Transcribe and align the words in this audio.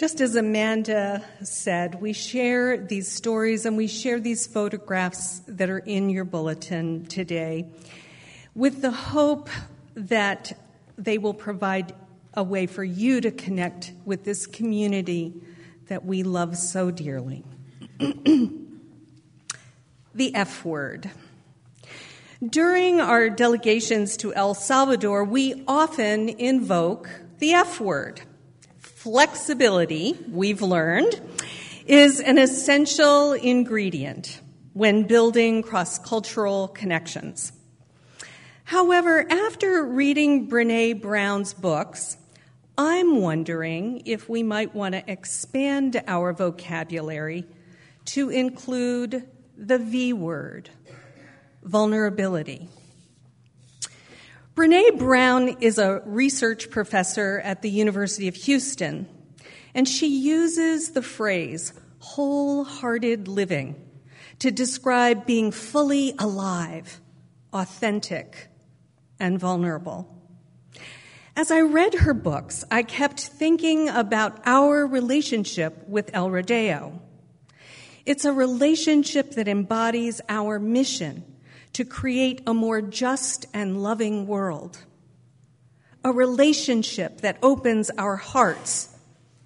Just 0.00 0.22
as 0.22 0.34
Amanda 0.34 1.22
said, 1.42 2.00
we 2.00 2.14
share 2.14 2.78
these 2.78 3.06
stories 3.06 3.66
and 3.66 3.76
we 3.76 3.86
share 3.86 4.18
these 4.18 4.46
photographs 4.46 5.40
that 5.40 5.68
are 5.68 5.80
in 5.80 6.08
your 6.08 6.24
bulletin 6.24 7.04
today 7.04 7.68
with 8.54 8.80
the 8.80 8.92
hope 8.92 9.50
that 9.94 10.58
they 10.96 11.18
will 11.18 11.34
provide 11.34 11.94
a 12.32 12.42
way 12.42 12.64
for 12.64 12.82
you 12.82 13.20
to 13.20 13.30
connect 13.30 13.92
with 14.06 14.24
this 14.24 14.46
community 14.46 15.34
that 15.88 16.02
we 16.02 16.22
love 16.22 16.56
so 16.56 16.90
dearly. 16.90 17.44
the 17.98 18.54
F 20.34 20.64
word. 20.64 21.10
During 22.42 23.02
our 23.02 23.28
delegations 23.28 24.16
to 24.16 24.32
El 24.32 24.54
Salvador, 24.54 25.24
we 25.24 25.62
often 25.68 26.30
invoke 26.30 27.10
the 27.38 27.52
F 27.52 27.78
word. 27.78 28.22
Flexibility, 29.00 30.14
we've 30.30 30.60
learned, 30.60 31.18
is 31.86 32.20
an 32.20 32.36
essential 32.36 33.32
ingredient 33.32 34.42
when 34.74 35.04
building 35.04 35.62
cross 35.62 35.98
cultural 35.98 36.68
connections. 36.68 37.50
However, 38.64 39.24
after 39.32 39.86
reading 39.86 40.50
Brene 40.50 41.00
Brown's 41.00 41.54
books, 41.54 42.18
I'm 42.76 43.22
wondering 43.22 44.02
if 44.04 44.28
we 44.28 44.42
might 44.42 44.74
want 44.74 44.94
to 44.94 45.10
expand 45.10 46.02
our 46.06 46.34
vocabulary 46.34 47.46
to 48.04 48.28
include 48.28 49.26
the 49.56 49.78
V 49.78 50.12
word, 50.12 50.68
vulnerability. 51.62 52.68
Brene 54.60 54.98
Brown 54.98 55.48
is 55.62 55.78
a 55.78 56.02
research 56.04 56.68
professor 56.68 57.40
at 57.42 57.62
the 57.62 57.70
University 57.70 58.28
of 58.28 58.34
Houston, 58.34 59.08
and 59.72 59.88
she 59.88 60.06
uses 60.06 60.90
the 60.90 61.00
phrase 61.00 61.72
wholehearted 62.00 63.26
living 63.26 63.74
to 64.40 64.50
describe 64.50 65.24
being 65.24 65.50
fully 65.50 66.12
alive, 66.18 67.00
authentic, 67.54 68.48
and 69.18 69.38
vulnerable. 69.38 70.14
As 71.34 71.50
I 71.50 71.62
read 71.62 71.94
her 71.94 72.12
books, 72.12 72.62
I 72.70 72.82
kept 72.82 73.18
thinking 73.18 73.88
about 73.88 74.42
our 74.44 74.86
relationship 74.86 75.88
with 75.88 76.10
El 76.12 76.30
Rodeo. 76.30 77.00
It's 78.04 78.26
a 78.26 78.32
relationship 78.34 79.30
that 79.36 79.48
embodies 79.48 80.20
our 80.28 80.58
mission 80.58 81.24
to 81.72 81.84
create 81.84 82.42
a 82.46 82.54
more 82.54 82.82
just 82.82 83.46
and 83.54 83.82
loving 83.82 84.26
world. 84.26 84.78
A 86.04 86.12
relationship 86.12 87.20
that 87.20 87.38
opens 87.42 87.90
our 87.98 88.16
hearts 88.16 88.96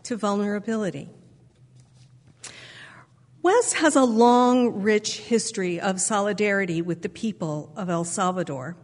to 0.04 0.16
vulnerability. 0.16 1.08
Wes 3.42 3.74
has 3.74 3.94
a 3.94 4.04
long, 4.04 4.80
rich 4.82 5.18
history 5.18 5.78
of 5.78 6.00
solidarity 6.00 6.80
with 6.80 7.02
the 7.02 7.08
people 7.08 7.72
of 7.76 7.90
El 7.90 8.04
Salvador. 8.04 8.76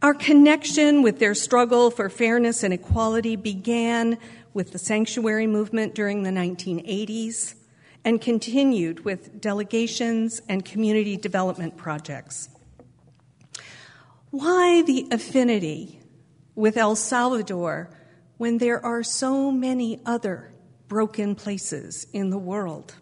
Our 0.00 0.14
connection 0.14 1.02
with 1.02 1.18
their 1.18 1.34
struggle 1.34 1.90
for 1.90 2.08
fairness 2.08 2.62
and 2.62 2.72
equality 2.72 3.36
began 3.36 4.16
with 4.54 4.72
the 4.72 4.78
sanctuary 4.78 5.46
movement 5.46 5.94
during 5.94 6.22
the 6.22 6.30
1980s 6.30 7.54
and 8.04 8.20
continued 8.20 9.04
with 9.04 9.40
delegations 9.40 10.40
and 10.48 10.64
community 10.64 11.16
development 11.16 11.76
projects. 11.76 12.48
Why 14.30 14.82
the 14.82 15.08
affinity 15.10 16.00
with 16.54 16.76
El 16.76 16.96
Salvador 16.96 17.90
when 18.38 18.58
there 18.58 18.84
are 18.84 19.02
so 19.02 19.50
many 19.50 20.00
other 20.06 20.52
broken 20.88 21.34
places 21.34 22.06
in 22.12 22.30
the 22.30 22.38
world? 22.38 22.94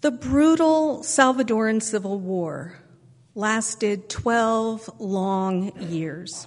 The 0.00 0.10
brutal 0.12 1.00
Salvadoran 1.00 1.82
Civil 1.82 2.20
War 2.20 2.78
lasted 3.34 4.08
12 4.08 5.00
long 5.00 5.72
years. 5.90 6.46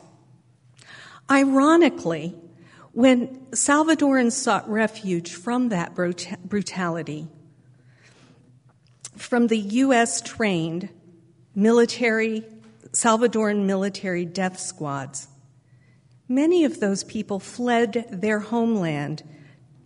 Ironically, 1.29 2.35
when 2.93 3.27
Salvadorans 3.51 4.33
sought 4.33 4.69
refuge 4.69 5.33
from 5.33 5.69
that 5.69 5.95
brutality, 5.95 7.27
from 9.15 9.47
the 9.47 9.57
U.S. 9.57 10.21
trained 10.21 10.89
military, 11.55 12.43
Salvadoran 12.91 13.65
military 13.65 14.25
death 14.25 14.59
squads, 14.59 15.27
many 16.27 16.65
of 16.65 16.79
those 16.79 17.03
people 17.03 17.39
fled 17.39 18.07
their 18.09 18.39
homeland 18.39 19.23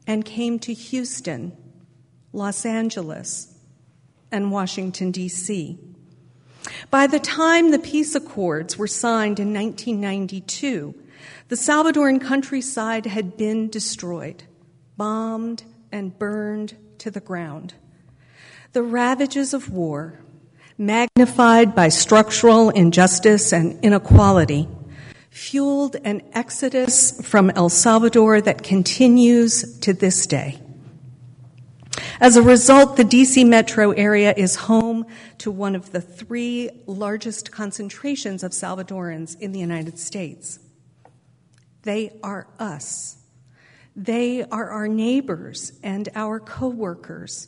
and 0.08 0.26
came 0.26 0.58
to 0.60 0.74
Houston, 0.74 1.56
Los 2.34 2.66
Angeles, 2.66 3.56
and 4.32 4.52
Washington, 4.52 5.12
D.C. 5.12 5.78
By 6.90 7.08
the 7.08 7.20
time 7.20 7.72
the 7.72 7.80
peace 7.80 8.16
accords 8.16 8.78
were 8.78 8.88
signed 8.88 9.40
in 9.40 9.54
1992, 9.54 10.96
the 11.48 11.56
Salvadoran 11.56 12.20
countryside 12.22 13.06
had 13.06 13.38
been 13.38 13.70
destroyed, 13.70 14.44
bombed, 14.98 15.64
and 15.92 16.18
burned 16.18 16.76
to 17.00 17.12
the 17.12 17.20
ground. 17.20 17.74
The 18.74 18.84
ravages 18.84 19.54
of 19.54 19.70
war, 19.70 20.20
magnified 20.78 21.76
by 21.76 21.90
structural 21.90 22.70
injustice 22.70 23.54
and 23.54 23.80
inequality, 23.84 24.68
fueled 25.30 25.98
an 26.04 26.22
exodus 26.34 27.22
from 27.22 27.50
El 27.52 27.70
Salvador 27.70 28.42
that 28.42 28.64
continues 28.64 29.78
to 29.80 29.94
this 29.94 30.26
day. 30.26 30.62
As 32.20 32.38
a 32.38 32.42
result, 32.42 32.96
the 32.96 33.04
DC 33.04 33.46
metro 33.46 33.92
area 33.92 34.34
is 34.36 34.56
home 34.56 35.06
to 35.40 35.52
one 35.52 35.76
of 35.76 35.92
the 35.92 36.00
three 36.00 36.70
largest 36.86 37.52
concentrations 37.52 38.44
of 38.44 38.52
Salvadorans 38.52 39.38
in 39.40 39.52
the 39.52 39.60
United 39.60 40.00
States. 40.00 40.60
They 41.86 42.12
are 42.24 42.48
us. 42.60 43.16
They 43.96 44.44
are 44.44 44.70
our 44.72 44.88
neighbors 44.88 45.72
and 45.84 46.10
our 46.16 46.40
coworkers, 46.40 47.48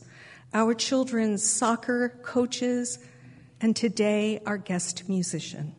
our 0.53 0.74
children's 0.75 1.44
soccer 1.44 2.09
coaches, 2.24 3.00
and 3.59 3.76
today 3.76 4.40
our 4.46 4.59
guest 4.59 5.09
musician. 5.09 5.76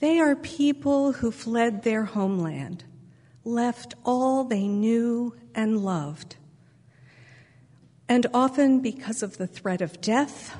They 0.00 0.18
are 0.18 0.34
people 0.34 1.12
who 1.12 1.30
fled 1.30 1.84
their 1.84 2.04
homeland, 2.04 2.82
left 3.44 3.94
all 4.04 4.42
they 4.42 4.66
knew 4.66 5.36
and 5.54 5.78
loved, 5.78 6.34
and 8.08 8.26
often 8.34 8.80
because 8.80 9.22
of 9.22 9.38
the 9.38 9.46
threat 9.46 9.80
of 9.80 10.00
death 10.00 10.56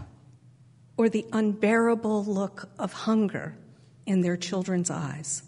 or 0.97 1.09
the 1.09 1.27
unbearable 1.33 2.25
look 2.25 2.69
of 2.79 2.93
hunger 2.93 3.59
in 4.07 4.21
their 4.21 4.37
children's 4.37 4.91
eyes. 4.91 5.43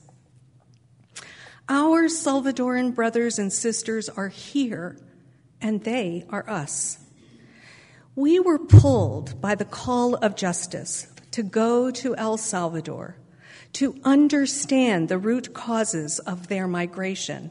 Our 1.69 2.09
Salvadoran 2.09 2.95
brothers 2.95 3.39
and 3.39 3.51
sisters 3.51 4.11
are 4.11 4.29
here, 4.29 4.99
and 5.63 5.83
they 5.83 6.27
are 6.29 6.49
us. 6.49 6.99
We 8.15 8.39
were 8.39 8.59
pulled 8.59 9.41
by 9.41 9.55
the 9.55 9.65
call 9.65 10.15
of 10.17 10.37
justice 10.37 11.07
to 11.31 11.43
go 11.43 11.91
to 11.91 12.15
El 12.17 12.37
Salvador 12.37 13.17
to 13.73 13.99
understand 14.05 15.09
the 15.09 15.17
root 15.17 15.55
causes 15.55 16.19
of 16.21 16.49
their 16.49 16.69
migration 16.69 17.51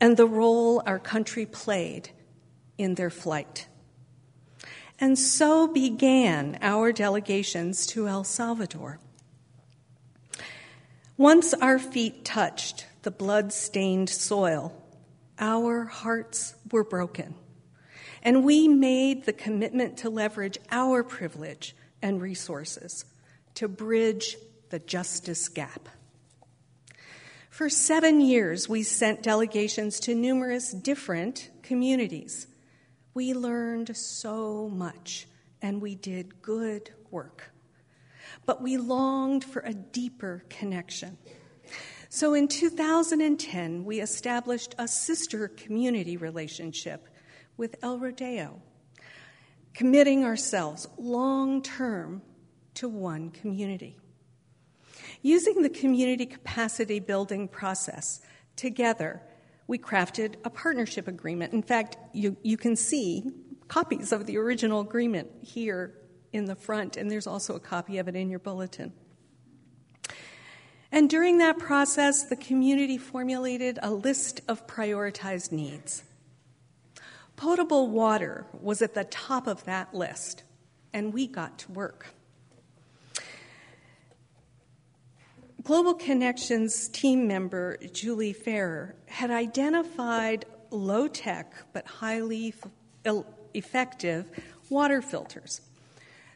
and 0.00 0.18
the 0.18 0.26
role 0.26 0.82
our 0.84 0.98
country 0.98 1.46
played 1.46 2.10
in 2.76 2.94
their 2.94 3.10
flight. 3.10 3.68
And 5.00 5.18
so 5.18 5.66
began 5.66 6.58
our 6.60 6.92
delegations 6.92 7.86
to 7.88 8.06
El 8.06 8.22
Salvador. 8.22 9.00
Once 11.16 11.54
our 11.54 11.78
feet 11.78 12.24
touched 12.24 12.86
the 13.06 13.10
blood 13.12 13.52
stained 13.52 14.10
soil, 14.10 14.72
our 15.38 15.84
hearts 15.84 16.56
were 16.72 16.82
broken. 16.82 17.36
And 18.20 18.42
we 18.42 18.66
made 18.66 19.26
the 19.26 19.32
commitment 19.32 19.98
to 19.98 20.10
leverage 20.10 20.58
our 20.72 21.04
privilege 21.04 21.76
and 22.02 22.20
resources 22.20 23.04
to 23.54 23.68
bridge 23.68 24.36
the 24.70 24.80
justice 24.80 25.48
gap. 25.48 25.88
For 27.48 27.70
seven 27.70 28.20
years, 28.20 28.68
we 28.68 28.82
sent 28.82 29.22
delegations 29.22 30.00
to 30.00 30.12
numerous 30.12 30.72
different 30.72 31.48
communities. 31.62 32.48
We 33.14 33.34
learned 33.34 33.96
so 33.96 34.68
much 34.68 35.28
and 35.62 35.80
we 35.80 35.94
did 35.94 36.42
good 36.42 36.90
work. 37.12 37.52
But 38.46 38.60
we 38.60 38.78
longed 38.78 39.44
for 39.44 39.62
a 39.62 39.74
deeper 39.74 40.42
connection 40.50 41.18
so 42.08 42.34
in 42.34 42.48
2010, 42.48 43.84
we 43.84 44.00
established 44.00 44.74
a 44.78 44.86
sister 44.86 45.48
community 45.48 46.16
relationship 46.16 47.08
with 47.56 47.76
El 47.82 47.98
Rodeo, 47.98 48.60
committing 49.74 50.24
ourselves 50.24 50.86
long 50.98 51.62
term 51.62 52.22
to 52.74 52.88
one 52.88 53.30
community. 53.30 53.96
Using 55.22 55.62
the 55.62 55.70
community 55.70 56.26
capacity 56.26 57.00
building 57.00 57.48
process, 57.48 58.20
together, 58.54 59.22
we 59.66 59.78
crafted 59.78 60.36
a 60.44 60.50
partnership 60.50 61.08
agreement. 61.08 61.52
In 61.52 61.62
fact, 61.62 61.96
you, 62.12 62.36
you 62.42 62.56
can 62.56 62.76
see 62.76 63.24
copies 63.68 64.12
of 64.12 64.26
the 64.26 64.38
original 64.38 64.80
agreement 64.80 65.28
here 65.42 65.94
in 66.32 66.44
the 66.44 66.54
front, 66.54 66.96
and 66.96 67.10
there's 67.10 67.26
also 67.26 67.56
a 67.56 67.60
copy 67.60 67.98
of 67.98 68.08
it 68.08 68.14
in 68.14 68.30
your 68.30 68.38
bulletin. 68.38 68.92
And 70.96 71.10
during 71.10 71.36
that 71.38 71.58
process, 71.58 72.22
the 72.22 72.36
community 72.36 72.96
formulated 72.96 73.78
a 73.82 73.90
list 73.90 74.40
of 74.48 74.66
prioritized 74.66 75.52
needs. 75.52 76.02
Potable 77.36 77.88
water 77.88 78.46
was 78.62 78.80
at 78.80 78.94
the 78.94 79.04
top 79.04 79.46
of 79.46 79.62
that 79.66 79.92
list, 79.92 80.42
and 80.94 81.12
we 81.12 81.26
got 81.26 81.58
to 81.58 81.72
work. 81.72 82.06
Global 85.64 85.92
Connections 85.92 86.88
team 86.88 87.28
member 87.28 87.76
Julie 87.92 88.32
Ferrer 88.32 88.96
had 89.04 89.30
identified 89.30 90.46
low 90.70 91.08
tech 91.08 91.52
but 91.74 91.86
highly 91.86 92.54
effective 93.52 94.30
water 94.70 95.02
filters. 95.02 95.60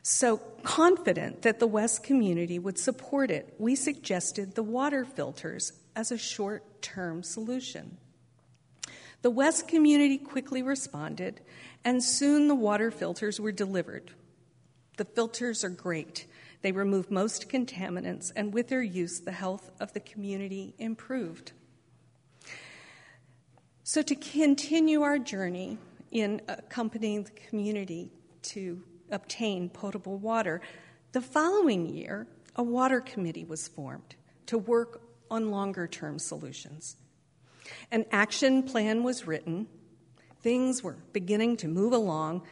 So, 0.03 0.39
confident 0.63 1.43
that 1.43 1.59
the 1.59 1.67
Wes 1.67 1.99
community 1.99 2.59
would 2.59 2.79
support 2.79 3.31
it, 3.31 3.55
we 3.59 3.75
suggested 3.75 4.55
the 4.55 4.63
water 4.63 5.05
filters 5.05 5.73
as 5.95 6.11
a 6.11 6.17
short 6.19 6.83
term 6.83 7.23
solution. 7.23 7.99
The 9.23 9.31
Wes 9.31 9.63
community 9.63 10.17
quickly 10.17 10.63
responded, 10.63 11.43
and 11.85 12.03
soon 12.03 12.49
the 12.49 12.55
water 12.55 12.91
filters 12.91 13.39
were 13.39 13.53
delivered. 13.53 14.13
The 14.97 15.05
filters 15.05 15.63
are 15.65 15.71
great. 15.71 16.27
They 16.63 16.73
remove 16.73 17.11
most 17.11 17.51
contaminants, 17.51 18.33
and 18.35 18.55
with 18.55 18.69
their 18.69 18.83
use, 18.83 19.21
the 19.21 19.33
health 19.33 19.71
of 19.81 19.93
the 19.93 20.01
community 20.01 20.75
improved. 20.79 21.53
So, 23.83 24.01
to 24.01 24.15
continue 24.15 25.03
our 25.03 25.19
journey 25.19 25.79
in 26.11 26.41
accompanying 26.49 27.25
the 27.25 27.31
community 27.33 28.11
to 28.43 28.83
obtain 29.11 29.69
potable 29.69 30.19
water, 30.19 30.61
the 31.13 31.21
following 31.21 31.89
year, 31.89 32.27
a 32.57 32.63
water 32.63 33.01
committee 33.01 33.45
was 33.45 33.69
formed 33.69 34.15
to 34.47 34.59
work 34.59 35.03
on 35.31 35.51
longer 35.51 35.87
term 35.87 36.19
solutions. 36.19 36.97
An 37.91 38.05
action 38.11 38.63
plan 38.63 39.03
was 39.03 39.27
written, 39.27 39.67
things 40.43 40.83
were 40.83 40.97
beginning 41.13 41.57
to 41.59 41.69
move 41.69 41.93
along, 41.93 42.43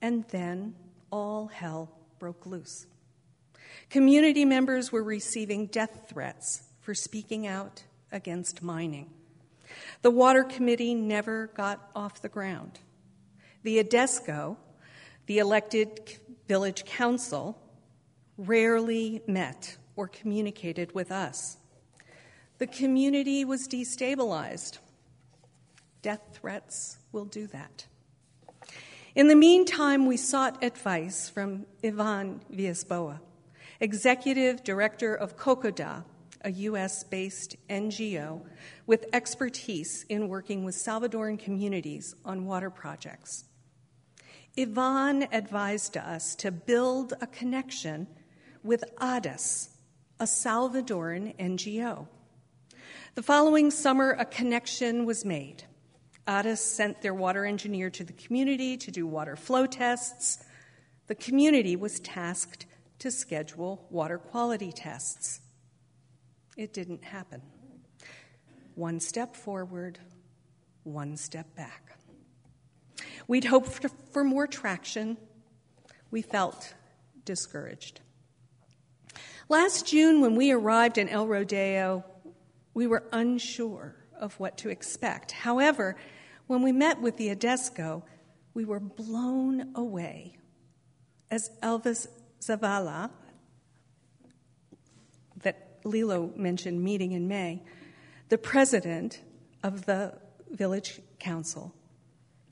and 0.00 0.24
then 0.28 0.74
all 1.10 1.48
hell 1.48 1.90
broke 2.18 2.46
loose. 2.46 2.86
Community 3.90 4.44
members 4.44 4.92
were 4.92 5.02
receiving 5.02 5.66
death 5.66 6.08
threats 6.08 6.62
for 6.80 6.94
speaking 6.94 7.46
out 7.46 7.82
against 8.10 8.62
mining. 8.62 9.10
The 10.02 10.10
Water 10.10 10.44
Committee 10.44 10.94
never 10.94 11.48
got 11.48 11.90
off 11.94 12.22
the 12.22 12.28
ground. 12.28 12.80
The 13.62 13.82
ADESCO, 13.82 14.56
the 15.26 15.38
elected 15.38 16.18
village 16.48 16.84
council, 16.84 17.60
rarely 18.36 19.22
met 19.26 19.76
or 19.96 20.08
communicated 20.08 20.94
with 20.94 21.10
us. 21.10 21.58
The 22.58 22.66
community 22.66 23.44
was 23.44 23.68
destabilized. 23.68 24.78
Death 26.00 26.22
threats 26.32 26.98
will 27.12 27.24
do 27.24 27.46
that. 27.48 27.86
In 29.14 29.28
the 29.28 29.36
meantime, 29.36 30.06
we 30.06 30.16
sought 30.16 30.62
advice 30.64 31.28
from 31.28 31.66
Ivan 31.84 32.40
Villas-Boas 32.50 33.18
executive 33.82 34.62
director 34.62 35.12
of 35.12 35.36
COCODA, 35.36 36.04
a 36.42 36.50
U.S. 36.52 37.02
based 37.02 37.56
NGO 37.68 38.40
with 38.86 39.06
expertise 39.12 40.06
in 40.08 40.28
working 40.28 40.64
with 40.64 40.76
Salvadoran 40.76 41.36
communities 41.36 42.14
on 42.24 42.44
water 42.44 42.70
projects. 42.70 43.44
Ivan 44.58 45.28
advised 45.32 45.96
us 45.96 46.34
to 46.36 46.50
build 46.50 47.14
a 47.22 47.26
connection 47.26 48.06
with 48.62 48.84
ADES, 49.00 49.70
a 50.20 50.24
Salvadoran 50.24 51.34
NGO. 51.38 52.06
The 53.14 53.22
following 53.22 53.70
summer, 53.70 54.10
a 54.10 54.26
connection 54.26 55.06
was 55.06 55.24
made. 55.24 55.64
ADES 56.26 56.60
sent 56.60 57.00
their 57.00 57.14
water 57.14 57.46
engineer 57.46 57.88
to 57.90 58.04
the 58.04 58.12
community 58.12 58.76
to 58.76 58.90
do 58.90 59.06
water 59.06 59.36
flow 59.36 59.64
tests. 59.64 60.44
The 61.06 61.14
community 61.14 61.74
was 61.74 61.98
tasked 62.00 62.66
to 62.98 63.10
schedule 63.10 63.86
water 63.88 64.18
quality 64.18 64.70
tests. 64.70 65.40
It 66.58 66.74
didn't 66.74 67.04
happen. 67.04 67.40
One 68.74 69.00
step 69.00 69.34
forward, 69.34 69.98
one 70.84 71.16
step 71.16 71.54
back. 71.56 71.91
We'd 73.28 73.44
hoped 73.44 73.86
for 74.12 74.24
more 74.24 74.46
traction. 74.46 75.16
We 76.10 76.22
felt 76.22 76.74
discouraged. 77.24 78.00
Last 79.48 79.86
June, 79.86 80.20
when 80.20 80.34
we 80.34 80.50
arrived 80.52 80.98
in 80.98 81.08
El 81.08 81.26
Rodeo, 81.26 82.04
we 82.74 82.86
were 82.86 83.04
unsure 83.12 83.96
of 84.18 84.38
what 84.40 84.56
to 84.58 84.70
expect. 84.70 85.32
However, 85.32 85.96
when 86.46 86.62
we 86.62 86.72
met 86.72 87.00
with 87.00 87.16
the 87.16 87.28
ADESCO, 87.28 88.02
we 88.54 88.64
were 88.64 88.80
blown 88.80 89.72
away 89.74 90.36
as 91.30 91.50
Elvis 91.62 92.06
Zavala, 92.40 93.10
that 95.42 95.80
Lilo 95.84 96.30
mentioned 96.36 96.82
meeting 96.82 97.12
in 97.12 97.26
May, 97.26 97.62
the 98.28 98.38
president 98.38 99.22
of 99.62 99.86
the 99.86 100.18
village 100.50 101.00
council 101.18 101.74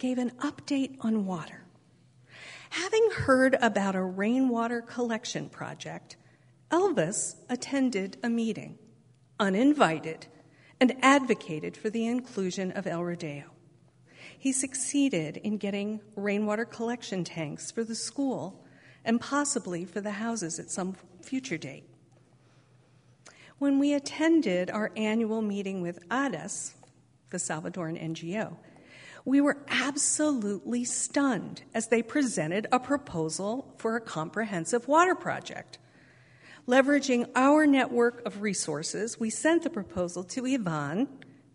gave 0.01 0.19
an 0.19 0.31
update 0.39 0.97
on 1.01 1.27
water. 1.27 1.63
Having 2.71 3.11
heard 3.15 3.57
about 3.61 3.95
a 3.95 4.03
rainwater 4.03 4.81
collection 4.81 5.49
project, 5.49 6.17
Elvis 6.71 7.37
attended 7.49 8.17
a 8.23 8.31
meeting, 8.31 8.79
uninvited, 9.39 10.27
and 10.81 10.97
advocated 11.03 11.77
for 11.77 11.91
the 11.91 12.07
inclusion 12.07 12.73
of 12.73 12.87
El 12.87 13.05
Rodeo. 13.05 13.45
He 14.39 14.53
succeeded 14.53 15.37
in 15.37 15.59
getting 15.59 16.01
rainwater 16.17 16.65
collection 16.65 17.23
tanks 17.23 17.71
for 17.71 17.85
the 17.85 17.95
school 17.95 18.65
and 19.05 19.21
possibly 19.21 19.85
for 19.85 20.01
the 20.01 20.13
houses 20.13 20.59
at 20.59 20.71
some 20.71 20.97
future 21.21 21.59
date. 21.59 21.85
When 23.59 23.79
we 23.79 23.93
attended 23.93 24.71
our 24.71 24.91
annual 24.97 25.43
meeting 25.43 25.83
with 25.83 25.99
ADES, 26.11 26.75
the 27.29 27.37
Salvadoran 27.37 28.03
NGO, 28.03 28.57
we 29.25 29.41
were 29.41 29.59
absolutely 29.69 30.85
stunned 30.85 31.63
as 31.75 31.89
they 31.89 32.03
presented 32.03 32.67
a 32.73 32.81
proposal 32.81 33.75
for 33.79 33.97
a 33.97 34.01
comprehensive 34.01 34.89
water 34.89 35.15
project. 35.15 35.79
Leveraging 36.67 37.29
our 37.35 37.67
network 37.67 38.25
of 38.25 38.43
resources, 38.43 39.19
we 39.19 39.31
sent 39.31 39.63
the 39.63 39.71
proposal 39.71 40.23
to 40.25 40.47
Ivan 40.47 41.09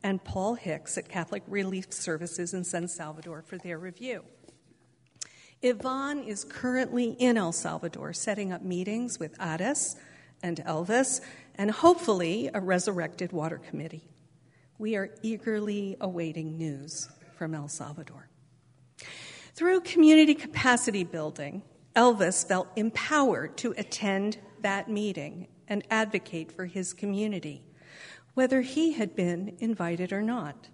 and 0.04 0.24
Paul 0.24 0.56
Hicks 0.56 0.98
at 0.98 1.10
Catholic 1.10 1.44
Relief 1.48 1.92
Services 1.92 2.54
in 2.54 2.64
San 2.64 2.88
Salvador 2.88 3.42
for 3.42 3.58
their 3.58 3.80
review. 3.80 4.24
Ivan 5.64 6.24
is 6.24 6.44
currently 6.44 7.12
in 7.18 7.38
El 7.38 7.52
Salvador 7.52 8.14
setting 8.14 8.52
up 8.52 8.62
meetings 8.62 9.20
with 9.20 9.36
ADES 9.40 9.96
and 10.44 10.58
Elvis 10.58 11.22
and 11.56 11.72
hopefully 11.72 12.50
a 12.54 12.60
resurrected 12.60 13.32
water 13.32 13.58
committee. 13.58 14.10
We 14.78 14.96
are 14.96 15.10
eagerly 15.24 15.96
awaiting 16.02 16.58
news 16.58 17.08
from 17.36 17.54
El 17.54 17.68
Salvador. 17.68 18.30
Through 19.54 19.82
community 19.82 20.36
capacity 20.36 21.04
building, 21.04 21.64
Elvis 21.96 22.46
felt 22.46 22.68
empowered 22.76 23.58
to 23.58 23.74
attend 23.78 24.38
that 24.62 24.90
meeting 24.90 25.48
and 25.68 25.84
advocate 25.90 26.52
for 26.52 26.66
his 26.66 26.94
community, 26.94 27.64
whether 28.34 28.62
he 28.62 28.94
had 28.94 29.16
been 29.16 29.56
invited 29.60 30.12
or 30.12 30.22
not. 30.22 30.68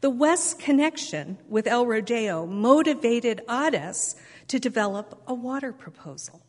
The 0.00 0.10
Wes's 0.10 0.54
connection 0.54 1.38
with 1.48 1.66
El 1.66 1.86
Rodeo 1.86 2.46
motivated 2.46 3.42
ADES 3.48 4.16
to 4.48 4.58
develop 4.58 5.22
a 5.26 5.34
water 5.34 5.72
proposal. 5.72 6.42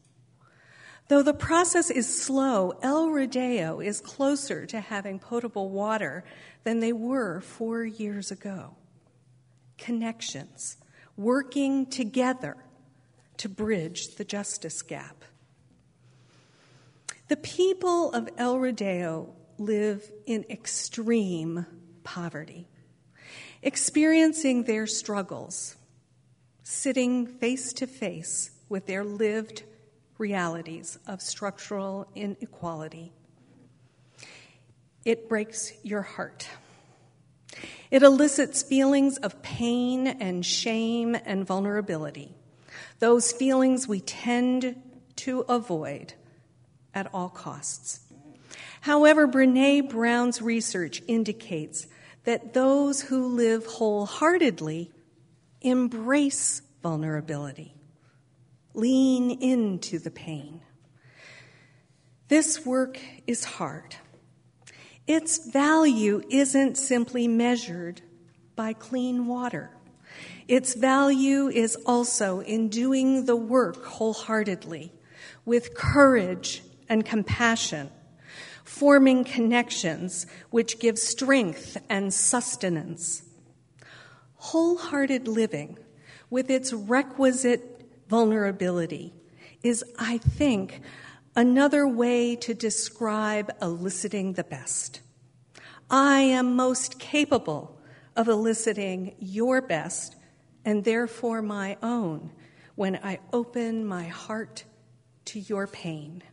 Though 1.08 1.22
the 1.22 1.34
process 1.34 1.92
is 1.92 2.24
slow, 2.24 2.74
El 2.82 3.12
Rodeo 3.12 3.80
is 3.80 4.02
closer 4.02 4.66
to 4.66 4.80
having 4.80 5.20
potable 5.20 5.70
water 5.70 6.24
than 6.64 6.80
they 6.80 6.92
were 6.92 7.42
four 7.42 7.86
years 7.86 8.32
ago. 8.32 8.76
Connections, 9.78 10.78
working 11.18 11.86
together 11.86 12.58
to 13.38 13.50
bridge 13.50 14.16
the 14.16 14.26
justice 14.26 14.82
gap. 14.82 15.24
The 17.28 17.38
people 17.38 18.12
of 18.12 18.30
El 18.38 18.60
Rodeo 18.60 19.34
live 19.58 20.12
in 20.26 20.46
extreme 20.50 21.66
poverty 22.04 22.68
experiencing 23.66 24.64
their 24.64 24.86
struggles, 24.86 25.76
sitting 26.62 27.26
face 27.26 27.74
to 27.74 27.88
face 27.88 28.52
with 28.70 28.86
their 28.86 29.04
lived 29.04 29.64
realities 30.20 31.00
of 31.08 31.20
structural 31.20 32.08
inequality. 32.14 33.12
It 35.04 35.28
breaks 35.28 35.74
your 35.84 36.04
heart. 36.04 36.48
It 37.92 38.04
elicits 38.04 38.64
feelings 38.64 39.18
of 39.18 39.42
pain 39.42 40.08
and 40.08 40.46
shame 40.46 41.16
and 41.16 41.46
vulnerability, 41.46 42.34
those 43.00 43.32
feelings 43.32 43.88
we 43.88 44.00
tend 44.02 44.82
to 45.18 45.42
avoid 45.42 46.14
at 46.94 47.08
all 47.14 47.30
costs. 47.30 48.02
However, 48.82 49.28
Brene 49.28 49.90
Brown's 49.90 50.42
research 50.42 51.02
indicates 51.08 51.88
that 52.26 52.54
those 52.54 53.02
who 53.02 53.28
live 53.28 53.66
wholeheartedly 53.66 54.92
embrace 55.62 56.62
vulnerability, 56.84 57.74
lean 58.74 59.32
into 59.32 59.98
the 59.98 60.12
pain. 60.12 60.62
This 62.28 62.66
work 62.66 63.00
is 63.26 63.44
hard. 63.44 63.96
Its 65.08 65.38
value 65.38 66.22
isn't 66.30 66.78
simply 66.78 67.28
measured 67.28 68.02
by 68.56 68.74
clean 68.74 69.28
water. 69.28 69.70
Its 70.48 70.74
value 70.74 71.48
is 71.48 71.76
also 71.86 72.40
in 72.40 72.70
doing 72.70 73.26
the 73.26 73.36
work 73.36 73.84
wholeheartedly, 73.84 74.92
with 75.44 75.76
courage 75.76 76.64
and 76.90 77.06
compassion, 77.06 77.90
forming 78.64 79.24
connections 79.24 80.26
which 80.50 80.80
give 80.80 80.98
strength 80.98 81.78
and 81.90 82.14
sustenance. 82.14 83.24
Wholehearted 84.36 85.28
living, 85.28 85.78
with 86.30 86.50
its 86.50 86.74
requisite 86.74 87.92
vulnerability, 88.08 89.14
is, 89.64 89.84
I 89.98 90.18
think, 90.18 90.82
another 91.36 91.88
way 91.88 92.36
to 92.38 92.54
describe 92.54 93.52
eliciting 93.62 94.34
the 94.34 94.44
best. 94.44 95.02
I 95.90 96.22
am 96.22 96.56
most 96.56 97.00
capable 97.00 97.80
of 98.16 98.28
eliciting 98.28 99.16
your 99.20 99.62
best 99.62 100.16
and 100.64 100.84
therefore 100.84 101.42
my 101.42 101.78
own 101.84 102.32
when 102.76 103.00
I 103.04 103.20
open 103.32 103.86
my 103.86 104.06
heart 104.06 104.64
to 105.26 105.40
your 105.40 105.68
pain. 105.68 106.24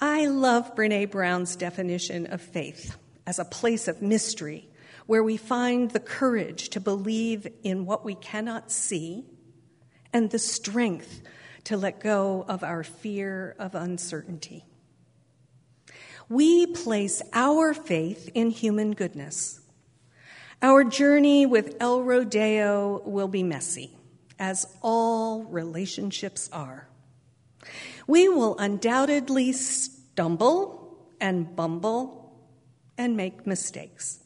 I 0.00 0.26
love 0.26 0.74
Brene 0.74 1.10
Brown's 1.10 1.56
definition 1.56 2.26
of 2.26 2.40
faith 2.40 2.96
as 3.26 3.38
a 3.38 3.44
place 3.44 3.88
of 3.88 4.02
mystery 4.02 4.68
where 5.06 5.22
we 5.22 5.36
find 5.36 5.90
the 5.90 6.00
courage 6.00 6.68
to 6.70 6.80
believe 6.80 7.46
in 7.62 7.86
what 7.86 8.04
we 8.04 8.14
cannot 8.14 8.70
see 8.70 9.24
and 10.12 10.30
the 10.30 10.38
strength 10.38 11.22
to 11.68 11.76
let 11.76 12.00
go 12.00 12.46
of 12.48 12.64
our 12.64 12.82
fear 12.82 13.54
of 13.58 13.74
uncertainty. 13.74 14.64
We 16.26 16.64
place 16.64 17.20
our 17.34 17.74
faith 17.74 18.30
in 18.32 18.48
human 18.48 18.92
goodness. 18.92 19.60
Our 20.62 20.82
journey 20.82 21.44
with 21.44 21.76
El 21.78 22.02
Rodeo 22.02 23.02
will 23.04 23.28
be 23.28 23.42
messy, 23.42 23.98
as 24.38 24.66
all 24.80 25.44
relationships 25.44 26.48
are. 26.54 26.88
We 28.06 28.30
will 28.30 28.56
undoubtedly 28.56 29.52
stumble 29.52 30.96
and 31.20 31.54
bumble 31.54 32.34
and 32.96 33.14
make 33.14 33.46
mistakes. 33.46 34.20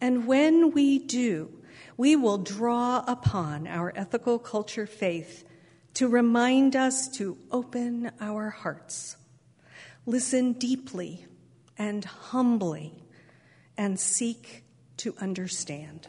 And 0.00 0.26
when 0.26 0.72
we 0.72 0.98
do, 0.98 1.52
we 1.96 2.16
will 2.16 2.38
draw 2.38 3.04
upon 3.06 3.68
our 3.68 3.92
ethical 3.94 4.40
culture 4.40 4.88
faith 4.88 5.48
to 5.94 6.08
remind 6.08 6.74
us 6.74 7.08
to 7.08 7.38
open 7.50 8.10
our 8.20 8.50
hearts, 8.50 9.16
listen 10.06 10.52
deeply 10.52 11.26
and 11.78 12.04
humbly, 12.04 12.92
and 13.76 13.98
seek 13.98 14.64
to 14.96 15.14
understand. 15.20 16.08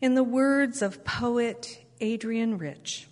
In 0.00 0.14
the 0.14 0.24
words 0.24 0.82
of 0.82 1.04
poet 1.04 1.84
Adrienne 2.02 2.58
Rich, 2.58 3.08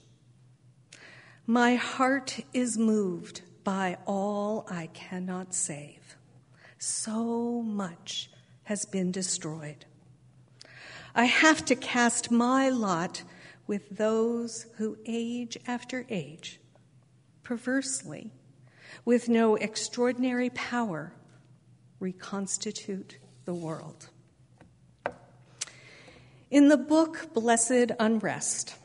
my 1.46 1.74
heart 1.74 2.40
is 2.52 2.78
moved 2.78 3.42
by 3.64 3.98
all 4.06 4.66
I 4.70 4.88
cannot 4.88 5.54
save. 5.54 6.16
So 6.78 7.62
much 7.62 8.30
has 8.64 8.84
been 8.84 9.12
destroyed. 9.12 9.84
I 11.14 11.26
have 11.26 11.64
to 11.66 11.74
cast 11.74 12.30
my 12.30 12.68
lot 12.68 13.22
with 13.66 13.96
those 13.96 14.66
who, 14.76 14.98
age 15.06 15.56
after 15.66 16.04
age, 16.08 16.60
perversely, 17.42 18.30
with 19.04 19.28
no 19.28 19.56
extraordinary 19.56 20.50
power, 20.50 21.12
reconstitute 22.00 23.18
the 23.44 23.54
world. 23.54 24.08
In 26.50 26.68
the 26.68 26.76
book 26.76 27.32
Blessed 27.32 27.92
Unrest, 27.98 28.76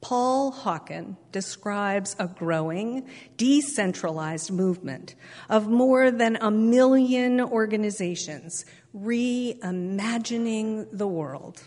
Paul 0.00 0.52
Hawken 0.52 1.16
describes 1.32 2.14
a 2.18 2.28
growing, 2.28 3.06
decentralized 3.36 4.50
movement 4.50 5.14
of 5.50 5.68
more 5.68 6.10
than 6.10 6.36
a 6.36 6.50
million 6.50 7.40
organizations 7.40 8.64
reimagining 8.96 10.86
the 10.92 11.08
world 11.08 11.62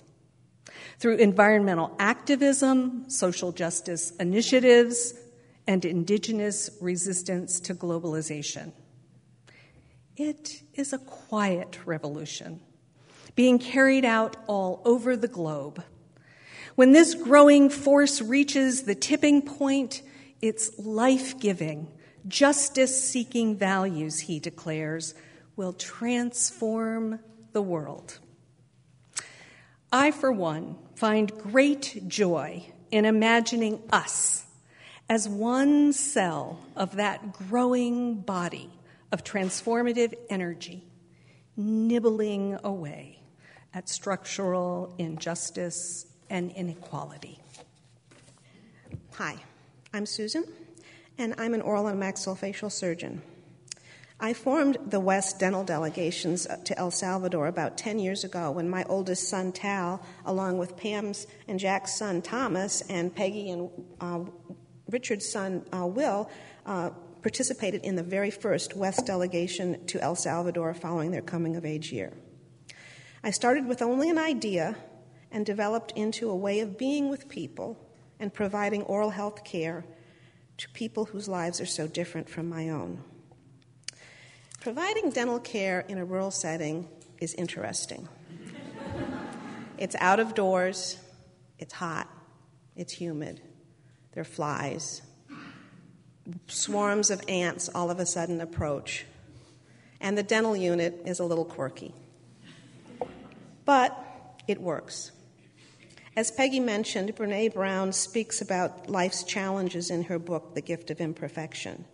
through 1.01 1.15
environmental 1.15 1.95
activism, 1.97 3.09
social 3.09 3.51
justice 3.51 4.11
initiatives, 4.19 5.15
and 5.65 5.83
indigenous 5.83 6.69
resistance 6.79 7.59
to 7.59 7.73
globalization. 7.73 8.71
It 10.15 10.61
is 10.75 10.93
a 10.93 10.99
quiet 10.99 11.79
revolution 11.85 12.61
being 13.33 13.57
carried 13.57 14.05
out 14.05 14.37
all 14.45 14.79
over 14.85 15.17
the 15.17 15.27
globe. 15.27 15.83
When 16.75 16.91
this 16.91 17.15
growing 17.15 17.71
force 17.71 18.21
reaches 18.21 18.83
the 18.83 18.93
tipping 18.93 19.41
point, 19.41 20.03
its 20.39 20.77
life 20.77 21.39
giving, 21.39 21.87
justice 22.27 23.03
seeking 23.03 23.55
values, 23.55 24.19
he 24.19 24.39
declares, 24.39 25.15
will 25.55 25.73
transform 25.73 27.19
the 27.53 27.61
world. 27.61 28.19
I, 29.91 30.11
for 30.11 30.31
one, 30.31 30.77
find 30.95 31.31
great 31.37 32.07
joy 32.07 32.65
in 32.91 33.03
imagining 33.03 33.81
us 33.91 34.45
as 35.09 35.27
one 35.27 35.91
cell 35.91 36.59
of 36.77 36.95
that 36.95 37.33
growing 37.33 38.21
body 38.21 38.69
of 39.11 39.25
transformative 39.25 40.13
energy, 40.29 40.85
nibbling 41.57 42.57
away 42.63 43.19
at 43.73 43.89
structural 43.89 44.95
injustice 44.97 46.05
and 46.29 46.51
inequality. 46.51 47.39
Hi, 49.15 49.35
I'm 49.93 50.05
Susan, 50.05 50.45
and 51.17 51.35
I'm 51.37 51.53
an 51.53 51.61
oral 51.61 51.87
and 51.87 52.01
maxillofacial 52.01 52.71
surgeon. 52.71 53.21
I 54.23 54.33
formed 54.33 54.77
the 54.85 54.99
Wes 54.99 55.33
dental 55.33 55.63
delegations 55.63 56.45
to 56.65 56.77
El 56.77 56.91
Salvador 56.91 57.47
about 57.47 57.75
10 57.75 57.97
years 57.97 58.23
ago 58.23 58.51
when 58.51 58.69
my 58.69 58.83
oldest 58.83 59.27
son, 59.27 59.51
Tal, 59.51 59.99
along 60.25 60.59
with 60.59 60.77
Pam's 60.77 61.25
and 61.47 61.59
Jack's 61.59 61.97
son, 61.97 62.21
Thomas, 62.21 62.81
and 62.87 63.13
Peggy 63.15 63.49
and 63.49 63.71
uh, 63.99 64.19
Richard's 64.87 65.27
son, 65.27 65.65
uh, 65.73 65.87
Will, 65.87 66.29
uh, 66.67 66.91
participated 67.23 67.81
in 67.83 67.95
the 67.95 68.03
very 68.03 68.29
first 68.29 68.75
Wes 68.75 69.01
delegation 69.01 69.83
to 69.87 69.99
El 70.03 70.15
Salvador 70.15 70.75
following 70.75 71.09
their 71.09 71.23
coming 71.23 71.55
of 71.55 71.65
age 71.65 71.91
year. 71.91 72.13
I 73.23 73.31
started 73.31 73.65
with 73.65 73.81
only 73.81 74.11
an 74.11 74.19
idea 74.19 74.75
and 75.31 75.47
developed 75.47 75.93
into 75.95 76.29
a 76.29 76.35
way 76.35 76.59
of 76.59 76.77
being 76.77 77.09
with 77.09 77.27
people 77.27 77.75
and 78.19 78.31
providing 78.31 78.83
oral 78.83 79.09
health 79.09 79.43
care 79.43 79.83
to 80.57 80.69
people 80.69 81.05
whose 81.05 81.27
lives 81.27 81.59
are 81.59 81.65
so 81.65 81.87
different 81.87 82.29
from 82.29 82.47
my 82.47 82.69
own. 82.69 83.03
Providing 84.61 85.09
dental 85.09 85.39
care 85.39 85.79
in 85.87 85.97
a 85.97 86.05
rural 86.05 86.29
setting 86.29 86.87
is 87.19 87.33
interesting. 87.33 88.07
it's 89.79 89.95
out 89.99 90.19
of 90.19 90.35
doors, 90.35 90.99
it's 91.57 91.73
hot, 91.73 92.07
it's 92.75 92.93
humid, 92.93 93.41
there 94.13 94.21
are 94.21 94.23
flies. 94.23 95.01
Swarms 96.45 97.09
of 97.09 97.23
ants 97.27 97.69
all 97.73 97.89
of 97.89 97.99
a 97.99 98.05
sudden 98.05 98.39
approach, 98.39 99.07
and 99.99 100.15
the 100.15 100.21
dental 100.21 100.55
unit 100.55 101.01
is 101.07 101.19
a 101.19 101.25
little 101.25 101.45
quirky. 101.45 101.95
But 103.65 103.97
it 104.47 104.61
works. 104.61 105.11
As 106.15 106.29
Peggy 106.29 106.59
mentioned, 106.59 107.15
Brene 107.15 107.51
Brown 107.51 107.93
speaks 107.93 108.41
about 108.41 108.91
life's 108.91 109.23
challenges 109.23 109.89
in 109.89 110.03
her 110.03 110.19
book, 110.19 110.53
The 110.53 110.61
Gift 110.61 110.91
of 110.91 111.01
Imperfection. 111.01 111.85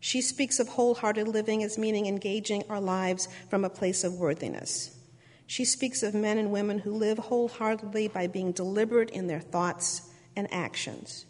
She 0.00 0.22
speaks 0.22 0.58
of 0.58 0.68
wholehearted 0.68 1.28
living 1.28 1.62
as 1.62 1.78
meaning 1.78 2.06
engaging 2.06 2.64
our 2.68 2.80
lives 2.80 3.28
from 3.48 3.64
a 3.64 3.70
place 3.70 4.02
of 4.02 4.14
worthiness. 4.14 4.96
She 5.46 5.64
speaks 5.64 6.02
of 6.02 6.14
men 6.14 6.38
and 6.38 6.50
women 6.50 6.78
who 6.78 6.92
live 6.92 7.18
wholeheartedly 7.18 8.08
by 8.08 8.26
being 8.26 8.52
deliberate 8.52 9.10
in 9.10 9.26
their 9.26 9.40
thoughts 9.40 10.02
and 10.34 10.52
actions. 10.52 11.26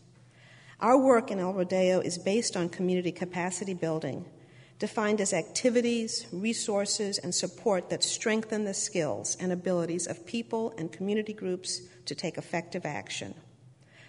Our 0.78 0.96
work 0.96 1.30
in 1.30 1.40
El 1.40 1.52
Rodeo 1.52 2.00
is 2.00 2.16
based 2.16 2.56
on 2.56 2.68
community 2.68 3.12
capacity 3.12 3.74
building 3.74 4.24
defined 4.80 5.20
as 5.20 5.34
activities, 5.34 6.26
resources, 6.32 7.18
and 7.18 7.34
support 7.34 7.90
that 7.90 8.02
strengthen 8.02 8.64
the 8.64 8.74
skills 8.74 9.36
and 9.38 9.52
abilities 9.52 10.06
of 10.06 10.26
people 10.26 10.72
and 10.78 10.90
community 10.90 11.34
groups 11.34 11.82
to 12.06 12.14
take 12.14 12.38
effective 12.38 12.86
action. 12.86 13.34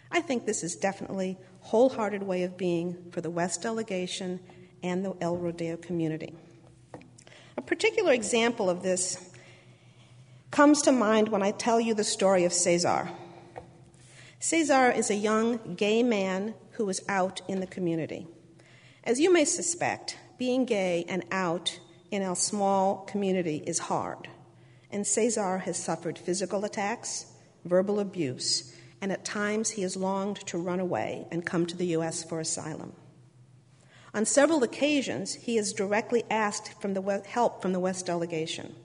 I 0.09 0.21
think 0.21 0.45
this 0.45 0.63
is 0.63 0.77
definitely 0.77 1.37
wholehearted 1.61 2.23
way 2.23 2.43
of 2.43 2.57
being 2.57 2.97
for 3.11 3.21
the 3.21 3.29
West 3.29 3.61
delegation 3.61 4.39
and 4.83 5.05
the 5.05 5.15
El 5.21 5.37
Rodeo 5.37 5.77
community. 5.77 6.35
A 7.57 7.61
particular 7.61 8.13
example 8.13 8.69
of 8.69 8.83
this 8.83 9.31
comes 10.49 10.81
to 10.81 10.91
mind 10.91 11.29
when 11.29 11.41
I 11.41 11.51
tell 11.51 11.79
you 11.79 11.93
the 11.93 12.03
story 12.03 12.43
of 12.43 12.53
Cesar. 12.53 13.09
Cesar 14.39 14.91
is 14.91 15.09
a 15.09 15.15
young 15.15 15.75
gay 15.75 16.03
man 16.03 16.55
who 16.71 16.89
is 16.89 17.01
out 17.07 17.41
in 17.47 17.59
the 17.59 17.67
community. 17.67 18.27
As 19.03 19.19
you 19.19 19.31
may 19.31 19.45
suspect, 19.45 20.17
being 20.37 20.65
gay 20.65 21.05
and 21.07 21.23
out 21.31 21.79
in 22.09 22.21
a 22.21 22.35
small 22.35 23.05
community 23.05 23.63
is 23.65 23.79
hard, 23.79 24.27
and 24.91 25.05
Cesar 25.05 25.59
has 25.59 25.77
suffered 25.77 26.17
physical 26.17 26.65
attacks, 26.65 27.27
verbal 27.63 27.99
abuse, 27.99 28.75
and 29.01 29.11
at 29.11 29.25
times 29.25 29.71
he 29.71 29.81
has 29.81 29.97
longed 29.97 30.37
to 30.47 30.57
run 30.57 30.79
away 30.79 31.27
and 31.31 31.45
come 31.45 31.65
to 31.65 31.75
the 31.75 31.87
U.S. 31.87 32.23
for 32.23 32.39
asylum. 32.39 32.93
On 34.13 34.25
several 34.25 34.63
occasions, 34.63 35.33
he 35.33 35.55
has 35.55 35.73
directly 35.73 36.23
asked 36.29 36.79
the 36.81 37.23
help 37.27 37.61
from 37.61 37.73
the 37.73 37.79
Wes 37.79 38.03
delegation. 38.03 38.75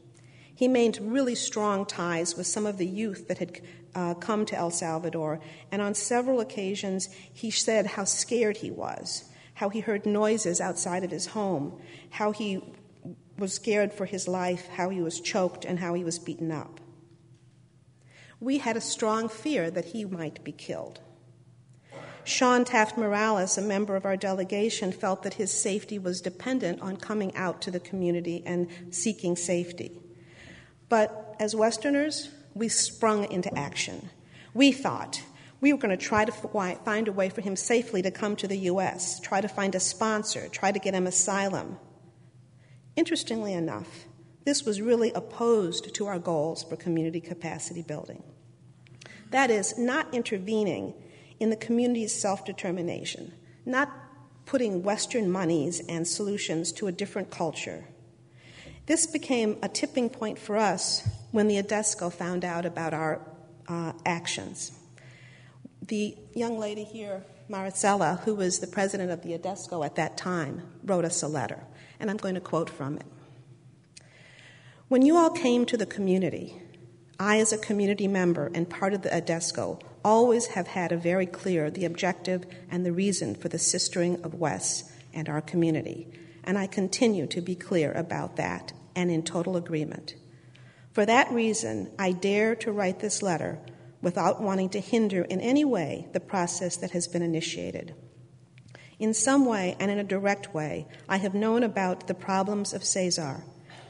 He 0.55 0.69
maintained 0.69 1.13
really 1.13 1.35
strong 1.35 1.85
ties 1.85 2.37
with 2.37 2.47
some 2.47 2.65
of 2.65 2.79
the 2.79 2.87
youth 2.87 3.29
that 3.29 3.39
had 3.39 3.61
uh, 3.95 4.15
come 4.15 4.47
to 4.47 4.57
El 4.57 4.71
Salvador, 4.71 5.41
and 5.71 5.83
on 5.83 5.95
several 5.95 6.41
occasions 6.41 7.09
he 7.33 7.51
said 7.51 7.87
how 7.87 8.05
scared 8.05 8.59
he 8.59 8.71
was 8.71 9.25
how 9.57 9.71
he 9.71 9.81
heard 9.81 10.05
noises 10.05 10.61
outside 10.61 11.03
of 11.03 11.11
his 11.11 11.29
home, 11.29 11.81
how 12.11 12.31
he 12.31 12.63
was 13.39 13.55
scared 13.55 13.91
for 13.93 14.05
his 14.05 14.29
life, 14.29 14.69
how 14.69 14.91
he 14.91 15.01
was 15.01 15.19
choked, 15.19 15.65
and 15.65 15.79
how 15.79 15.95
he 15.95 16.05
was 16.05 16.19
beaten 16.19 16.53
up. 16.53 16.79
We 18.41 18.59
had 18.59 18.77
a 18.77 18.81
strong 18.81 19.29
fear 19.29 19.71
that 19.71 19.87
he 19.87 20.05
might 20.05 20.45
be 20.45 20.53
killed. 20.53 21.01
Sean 22.25 22.65
Taft 22.65 22.99
Morales, 22.99 23.57
a 23.57 23.63
member 23.63 23.95
of 23.95 24.05
our 24.05 24.17
delegation, 24.17 24.91
felt 24.91 25.23
that 25.23 25.35
his 25.35 25.53
safety 25.53 25.99
was 25.99 26.21
dependent 26.21 26.83
on 26.83 26.97
coming 26.97 27.35
out 27.37 27.63
to 27.63 27.71
the 27.71 27.79
community 27.79 28.43
and 28.45 28.69
seeking 28.91 29.37
safety. 29.37 30.01
But 30.89 31.37
as 31.39 31.55
Westerners, 31.55 32.31
we 32.53 32.69
sprung 32.69 33.31
into 33.31 33.57
action. 33.57 34.11
We 34.55 34.73
thought 34.73 35.23
we 35.61 35.73
were 35.73 35.79
going 35.79 35.97
to 35.97 36.05
try 36.05 36.25
to 36.25 36.33
find 36.33 37.09
a 37.09 37.13
way 37.13 37.29
for 37.29 37.43
him 37.43 37.55
safely 37.57 38.03
to 38.03 38.11
come 38.11 38.35
to 38.37 38.49
the 38.49 38.59
U.S., 38.59 39.21
try 39.21 39.41
to 39.41 39.49
find 39.49 39.75
a 39.75 39.81
sponsor, 39.81 40.49
try 40.49 40.73
to 40.73 40.79
get 40.79 40.95
him 40.95 41.07
asylum. 41.07 41.79
Interestingly 42.97 43.53
enough, 43.53 44.06
this 44.47 44.65
was 44.65 44.81
really 44.81 45.13
opposed 45.13 45.93
to 45.93 46.07
our 46.07 46.21
goals 46.21 46.63
for 46.63 46.77
community 46.77 47.21
capacity 47.21 47.83
building. 47.83 48.23
That 49.33 49.51
is, 49.51 49.77
not 49.77 50.15
intervening 50.15 50.95
in 51.41 51.51
the 51.51 51.57
community's 51.57 52.15
self 52.15 52.45
determination, 52.45 53.33
not 53.67 53.93
putting 54.47 54.85
Western 54.85 55.29
monies 55.29 55.83
and 55.89 56.07
solutions 56.07 56.71
to 56.73 56.87
a 56.87 56.93
different 56.93 57.29
culture. 57.29 57.87
This 58.87 59.09
became 59.09 59.59
a 59.65 59.69
tipping 59.69 60.09
point 60.09 60.39
for 60.39 60.57
us 60.57 61.07
when 61.33 61.49
the 61.49 61.61
ADESCO 61.61 62.13
found 62.13 62.45
out 62.45 62.65
about 62.65 62.95
our 62.95 63.21
uh, 63.67 63.95
actions. 64.07 64.71
The 65.83 66.17
young 66.37 66.61
lady 66.61 66.85
here, 66.85 67.25
Maricela, 67.51 68.21
who 68.21 68.37
was 68.37 68.61
the 68.61 68.69
president 68.69 69.11
of 69.11 69.23
the 69.23 69.37
ADESCO 69.37 69.85
at 69.85 69.97
that 69.97 70.17
time, 70.17 70.63
wrote 70.85 71.05
us 71.05 71.25
a 71.25 71.29
letter, 71.29 71.65
and 71.99 72.09
I'm 72.09 72.17
going 72.17 72.37
to 72.37 72.41
quote 72.41 72.71
from 72.71 72.97
it. 72.97 73.07
When 74.89 75.03
you 75.03 75.17
all 75.17 75.31
came 75.31 75.67
to 75.67 75.77
the 75.77 75.85
community, 75.85 76.63
I, 77.19 77.41
as 77.41 77.53
a 77.53 77.59
community 77.59 78.07
member 78.07 78.53
and 78.55 78.71
part 78.71 78.95
of 78.95 79.03
the 79.03 79.09
ADESCO, 79.09 79.81
always 80.05 80.47
have 80.47 80.69
had 80.69 80.93
a 80.93 80.97
very 80.97 81.27
clear 81.27 81.71
the 81.71 81.85
objective 81.85 82.45
and 82.71 82.87
the 82.87 82.93
reason 82.93 83.35
for 83.35 83.49
the 83.49 83.59
sistering 83.59 84.25
of 84.25 84.35
Wes 84.35 84.93
and 85.13 85.29
our 85.29 85.41
community, 85.41 86.07
and 86.45 86.57
I 86.57 86.69
continue 86.69 87.27
to 87.27 87.41
be 87.41 87.57
clear 87.57 87.91
about 87.95 88.37
that 88.37 88.73
and 88.95 89.11
in 89.11 89.25
total 89.25 89.57
agreement. 89.57 90.15
For 90.93 91.05
that 91.05 91.33
reason, 91.33 91.91
I 91.99 92.13
dare 92.13 92.55
to 92.55 92.71
write 92.71 93.01
this 93.01 93.23
letter 93.23 93.59
without 94.01 94.41
wanting 94.41 94.69
to 94.69 94.81
hinder 94.81 95.23
in 95.23 95.41
any 95.41 95.65
way 95.65 96.07
the 96.13 96.21
process 96.21 96.77
that 96.77 96.93
has 96.93 97.09
been 97.09 97.23
initiated. 97.23 97.93
In 99.01 99.13
some 99.15 99.47
way 99.47 99.75
and 99.81 99.91
in 99.91 99.99
a 99.99 100.05
direct 100.05 100.55
way, 100.55 100.87
I 101.09 101.17
have 101.17 101.35
known 101.35 101.65
about 101.65 102.07
the 102.07 102.15
problems 102.15 102.73
of 102.73 102.85
Cesar. 102.85 103.43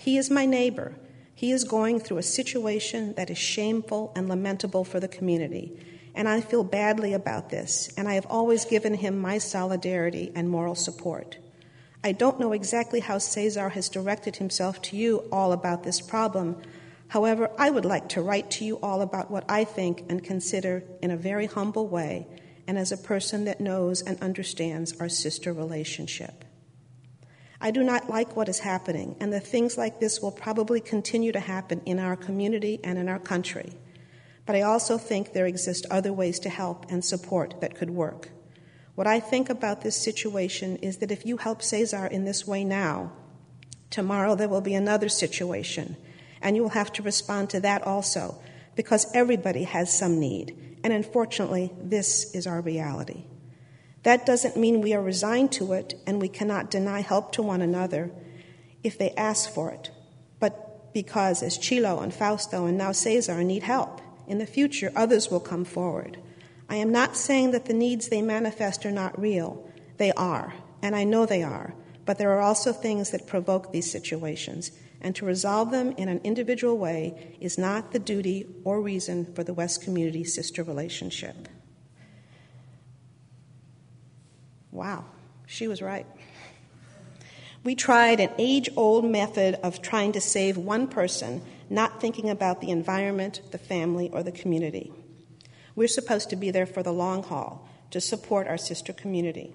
He 0.06 0.16
is 0.16 0.30
my 0.30 0.46
neighbor. 0.46 0.94
He 1.34 1.50
is 1.50 1.64
going 1.64 1.98
through 1.98 2.18
a 2.18 2.22
situation 2.22 3.12
that 3.14 3.28
is 3.28 3.38
shameful 3.38 4.12
and 4.14 4.28
lamentable 4.28 4.84
for 4.84 5.00
the 5.00 5.08
community, 5.08 5.76
and 6.14 6.28
I 6.28 6.40
feel 6.40 6.62
badly 6.62 7.12
about 7.12 7.50
this, 7.50 7.92
and 7.96 8.06
I 8.06 8.14
have 8.14 8.26
always 8.30 8.64
given 8.64 8.94
him 8.94 9.18
my 9.18 9.38
solidarity 9.38 10.30
and 10.36 10.48
moral 10.48 10.76
support. 10.76 11.38
I 12.04 12.12
don't 12.12 12.38
know 12.38 12.52
exactly 12.52 13.00
how 13.00 13.18
Cesar 13.18 13.70
has 13.70 13.88
directed 13.88 14.36
himself 14.36 14.80
to 14.82 14.96
you 14.96 15.24
all 15.32 15.50
about 15.50 15.82
this 15.82 16.00
problem, 16.00 16.62
However, 17.08 17.50
I 17.58 17.70
would 17.70 17.84
like 17.84 18.08
to 18.10 18.22
write 18.22 18.50
to 18.52 18.64
you 18.64 18.78
all 18.82 19.00
about 19.00 19.30
what 19.30 19.44
I 19.48 19.64
think 19.64 20.04
and 20.08 20.24
consider 20.24 20.82
in 21.00 21.10
a 21.10 21.16
very 21.16 21.46
humble 21.46 21.86
way 21.86 22.26
and 22.66 22.76
as 22.76 22.90
a 22.90 22.96
person 22.96 23.44
that 23.44 23.60
knows 23.60 24.02
and 24.02 24.20
understands 24.20 24.98
our 25.00 25.08
sister 25.08 25.52
relationship. 25.52 26.44
I 27.60 27.70
do 27.70 27.82
not 27.82 28.10
like 28.10 28.36
what 28.36 28.48
is 28.48 28.60
happening, 28.60 29.16
and 29.20 29.32
the 29.32 29.40
things 29.40 29.78
like 29.78 29.98
this 29.98 30.20
will 30.20 30.32
probably 30.32 30.80
continue 30.80 31.32
to 31.32 31.40
happen 31.40 31.80
in 31.86 31.98
our 31.98 32.16
community 32.16 32.80
and 32.84 32.98
in 32.98 33.08
our 33.08 33.18
country. 33.18 33.72
But 34.44 34.56
I 34.56 34.62
also 34.62 34.98
think 34.98 35.32
there 35.32 35.46
exist 35.46 35.86
other 35.90 36.12
ways 36.12 36.38
to 36.40 36.48
help 36.48 36.86
and 36.90 37.04
support 37.04 37.60
that 37.60 37.74
could 37.74 37.90
work. 37.90 38.30
What 38.94 39.06
I 39.06 39.20
think 39.20 39.50
about 39.50 39.82
this 39.82 39.96
situation 39.96 40.76
is 40.76 40.98
that 40.98 41.10
if 41.10 41.26
you 41.26 41.36
help 41.36 41.62
Cesar 41.62 42.06
in 42.06 42.24
this 42.24 42.46
way 42.46 42.64
now, 42.64 43.12
tomorrow 43.90 44.34
there 44.34 44.48
will 44.48 44.60
be 44.60 44.74
another 44.74 45.08
situation 45.08 45.96
and 46.40 46.56
you 46.56 46.62
will 46.62 46.70
have 46.70 46.92
to 46.92 47.02
respond 47.02 47.50
to 47.50 47.60
that 47.60 47.82
also, 47.82 48.40
because 48.74 49.06
everybody 49.14 49.64
has 49.64 49.92
some 49.92 50.20
need. 50.20 50.78
And 50.84 50.92
unfortunately, 50.92 51.72
this 51.82 52.34
is 52.34 52.46
our 52.46 52.60
reality. 52.60 53.24
That 54.06 54.24
doesn't 54.24 54.56
mean 54.56 54.82
we 54.82 54.94
are 54.94 55.02
resigned 55.02 55.50
to 55.54 55.72
it 55.72 56.00
and 56.06 56.20
we 56.20 56.28
cannot 56.28 56.70
deny 56.70 57.00
help 57.00 57.32
to 57.32 57.42
one 57.42 57.60
another 57.60 58.12
if 58.84 58.96
they 58.96 59.10
ask 59.16 59.52
for 59.52 59.72
it, 59.72 59.90
but 60.38 60.94
because, 60.94 61.42
as 61.42 61.58
Chilo 61.58 61.98
and 61.98 62.14
Fausto 62.14 62.66
and 62.66 62.78
now 62.78 62.92
Cesar 62.92 63.42
need 63.42 63.64
help, 63.64 64.00
in 64.28 64.38
the 64.38 64.46
future 64.46 64.92
others 64.94 65.28
will 65.28 65.40
come 65.40 65.64
forward. 65.64 66.18
I 66.68 66.76
am 66.76 66.92
not 66.92 67.16
saying 67.16 67.50
that 67.50 67.64
the 67.64 67.74
needs 67.74 68.06
they 68.08 68.22
manifest 68.22 68.86
are 68.86 68.92
not 68.92 69.20
real. 69.20 69.68
They 69.96 70.12
are, 70.12 70.54
and 70.82 70.94
I 70.94 71.02
know 71.02 71.26
they 71.26 71.42
are, 71.42 71.74
but 72.04 72.16
there 72.16 72.30
are 72.30 72.42
also 72.42 72.72
things 72.72 73.10
that 73.10 73.26
provoke 73.26 73.72
these 73.72 73.90
situations 73.90 74.70
and 75.00 75.16
to 75.16 75.26
resolve 75.26 75.72
them 75.72 75.90
in 75.96 76.08
an 76.08 76.20
individual 76.22 76.78
way 76.78 77.36
is 77.40 77.58
not 77.58 77.90
the 77.90 77.98
duty 77.98 78.46
or 78.62 78.80
reason 78.80 79.34
for 79.34 79.42
the 79.42 79.52
Wes 79.52 79.76
Community 79.76 80.22
sister 80.22 80.62
relationship. 80.62 81.48
Wow, 84.76 85.06
she 85.46 85.68
was 85.68 85.80
right. 85.80 86.04
We 87.64 87.74
tried 87.74 88.20
an 88.20 88.30
age 88.36 88.68
old 88.76 89.06
method 89.06 89.54
of 89.62 89.80
trying 89.80 90.12
to 90.12 90.20
save 90.20 90.58
one 90.58 90.86
person, 90.86 91.40
not 91.70 91.98
thinking 91.98 92.28
about 92.28 92.60
the 92.60 92.70
environment, 92.70 93.40
the 93.52 93.58
family, 93.58 94.10
or 94.12 94.22
the 94.22 94.30
community. 94.30 94.92
We're 95.74 95.88
supposed 95.88 96.28
to 96.28 96.36
be 96.36 96.50
there 96.50 96.66
for 96.66 96.82
the 96.82 96.92
long 96.92 97.22
haul 97.22 97.66
to 97.90 98.02
support 98.02 98.46
our 98.46 98.58
sister 98.58 98.92
community. 98.92 99.54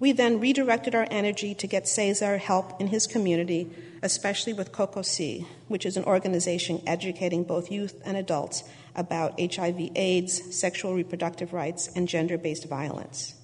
We 0.00 0.10
then 0.10 0.40
redirected 0.40 0.96
our 0.96 1.06
energy 1.12 1.54
to 1.54 1.66
get 1.68 1.86
Cesar 1.86 2.38
help 2.38 2.80
in 2.80 2.88
his 2.88 3.06
community, 3.06 3.70
especially 4.02 4.52
with 4.52 4.72
COCOSI, 4.72 5.46
which 5.68 5.86
is 5.86 5.96
an 5.96 6.04
organization 6.04 6.82
educating 6.88 7.44
both 7.44 7.70
youth 7.70 8.02
and 8.04 8.16
adults 8.16 8.64
about 8.96 9.38
HIV, 9.38 9.92
AIDS, 9.94 10.56
sexual 10.58 10.94
reproductive 10.94 11.52
rights, 11.52 11.88
and 11.94 12.08
gender 12.08 12.36
based 12.36 12.68
violence. 12.68 13.36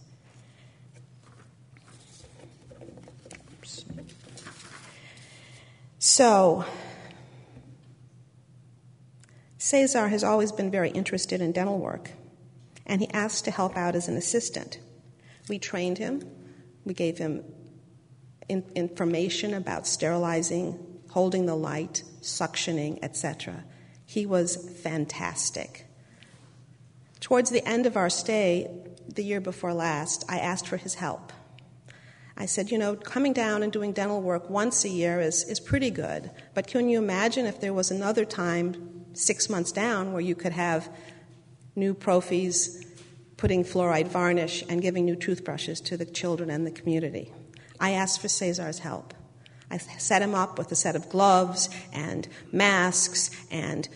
So, 6.06 6.66
Cesar 9.56 10.08
has 10.08 10.22
always 10.22 10.52
been 10.52 10.70
very 10.70 10.90
interested 10.90 11.40
in 11.40 11.52
dental 11.52 11.78
work, 11.78 12.10
and 12.84 13.00
he 13.00 13.08
asked 13.08 13.46
to 13.46 13.50
help 13.50 13.74
out 13.74 13.94
as 13.94 14.06
an 14.06 14.14
assistant. 14.14 14.78
We 15.48 15.58
trained 15.58 15.96
him, 15.96 16.22
we 16.84 16.92
gave 16.92 17.16
him 17.16 17.42
in- 18.50 18.70
information 18.74 19.54
about 19.54 19.86
sterilizing, 19.86 20.78
holding 21.08 21.46
the 21.46 21.56
light, 21.56 22.02
suctioning, 22.20 22.98
etc. 23.02 23.64
He 24.04 24.26
was 24.26 24.56
fantastic. 24.82 25.86
Towards 27.18 27.48
the 27.48 27.66
end 27.66 27.86
of 27.86 27.96
our 27.96 28.10
stay, 28.10 28.70
the 29.08 29.24
year 29.24 29.40
before 29.40 29.72
last, 29.72 30.22
I 30.28 30.38
asked 30.38 30.68
for 30.68 30.76
his 30.76 30.96
help. 30.96 31.32
I 32.36 32.46
said, 32.46 32.70
you 32.70 32.78
know, 32.78 32.96
coming 32.96 33.32
down 33.32 33.62
and 33.62 33.72
doing 33.72 33.92
dental 33.92 34.20
work 34.20 34.50
once 34.50 34.84
a 34.84 34.88
year 34.88 35.20
is, 35.20 35.44
is 35.44 35.60
pretty 35.60 35.90
good. 35.90 36.30
But 36.52 36.66
can 36.66 36.88
you 36.88 36.98
imagine 36.98 37.46
if 37.46 37.60
there 37.60 37.72
was 37.72 37.90
another 37.90 38.24
time, 38.24 39.04
six 39.12 39.48
months 39.48 39.70
down, 39.70 40.12
where 40.12 40.20
you 40.20 40.34
could 40.34 40.52
have 40.52 40.88
new 41.76 41.94
prophies 41.94 42.84
putting 43.36 43.64
fluoride 43.64 44.08
varnish 44.08 44.64
and 44.68 44.82
giving 44.82 45.04
new 45.04 45.14
toothbrushes 45.14 45.80
to 45.82 45.96
the 45.96 46.04
children 46.04 46.50
and 46.50 46.66
the 46.66 46.72
community? 46.72 47.32
I 47.78 47.92
asked 47.92 48.20
for 48.20 48.28
Cesar's 48.28 48.80
help. 48.80 49.14
I 49.70 49.78
set 49.78 50.22
him 50.22 50.34
up 50.34 50.58
with 50.58 50.70
a 50.72 50.76
set 50.76 50.96
of 50.96 51.08
gloves 51.08 51.68
and 51.92 52.28
masks 52.52 53.30
and 53.50 53.88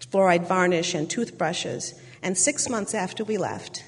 fluoride 0.00 0.46
varnish 0.46 0.94
and 0.94 1.08
toothbrushes. 1.08 1.94
And 2.22 2.36
six 2.36 2.68
months 2.68 2.94
after 2.94 3.24
we 3.24 3.38
left, 3.38 3.84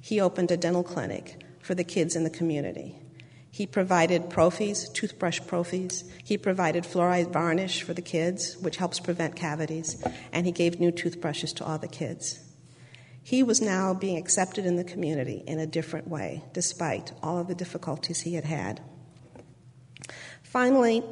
he 0.00 0.20
opened 0.20 0.50
a 0.50 0.56
dental 0.56 0.82
clinic 0.82 1.42
for 1.60 1.74
the 1.74 1.84
kids 1.84 2.16
in 2.16 2.24
the 2.24 2.30
community. 2.30 2.96
He 3.56 3.66
provided 3.66 4.28
prophies, 4.28 4.92
toothbrush 4.92 5.40
prophies. 5.40 6.04
He 6.22 6.36
provided 6.36 6.84
fluoride 6.84 7.32
varnish 7.32 7.80
for 7.80 7.94
the 7.94 8.02
kids, 8.02 8.54
which 8.58 8.76
helps 8.76 9.00
prevent 9.00 9.34
cavities. 9.34 10.04
And 10.30 10.44
he 10.44 10.52
gave 10.52 10.78
new 10.78 10.90
toothbrushes 10.90 11.54
to 11.54 11.64
all 11.64 11.78
the 11.78 11.88
kids. 11.88 12.38
He 13.22 13.42
was 13.42 13.62
now 13.62 13.94
being 13.94 14.18
accepted 14.18 14.66
in 14.66 14.76
the 14.76 14.84
community 14.84 15.42
in 15.46 15.58
a 15.58 15.66
different 15.66 16.06
way, 16.06 16.44
despite 16.52 17.14
all 17.22 17.38
of 17.38 17.48
the 17.48 17.54
difficulties 17.54 18.20
he 18.20 18.34
had 18.34 18.44
had. 18.44 18.82
Finally, 20.42 21.02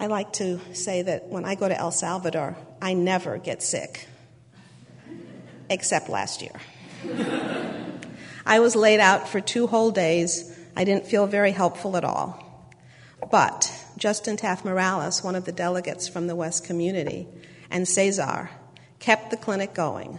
I 0.00 0.06
like 0.06 0.32
to 0.34 0.60
say 0.72 1.02
that 1.02 1.26
when 1.26 1.44
I 1.44 1.56
go 1.56 1.68
to 1.68 1.78
El 1.78 1.90
Salvador, 1.90 2.56
I 2.80 2.94
never 2.94 3.36
get 3.36 3.62
sick, 3.62 4.08
except 5.68 6.08
last 6.08 6.40
year. 6.40 6.58
I 8.46 8.60
was 8.60 8.74
laid 8.74 9.00
out 9.00 9.28
for 9.28 9.42
two 9.42 9.66
whole 9.66 9.90
days 9.90 10.49
I 10.80 10.84
didn't 10.84 11.06
feel 11.06 11.26
very 11.26 11.50
helpful 11.50 11.94
at 11.98 12.04
all. 12.04 12.42
But 13.30 13.70
Justin 13.98 14.38
Taft 14.38 14.64
Morales, 14.64 15.22
one 15.22 15.34
of 15.34 15.44
the 15.44 15.52
delegates 15.52 16.08
from 16.08 16.26
the 16.26 16.34
Wes 16.34 16.58
community, 16.58 17.28
and 17.70 17.86
Cesar 17.86 18.48
kept 18.98 19.30
the 19.30 19.36
clinic 19.36 19.74
going. 19.74 20.18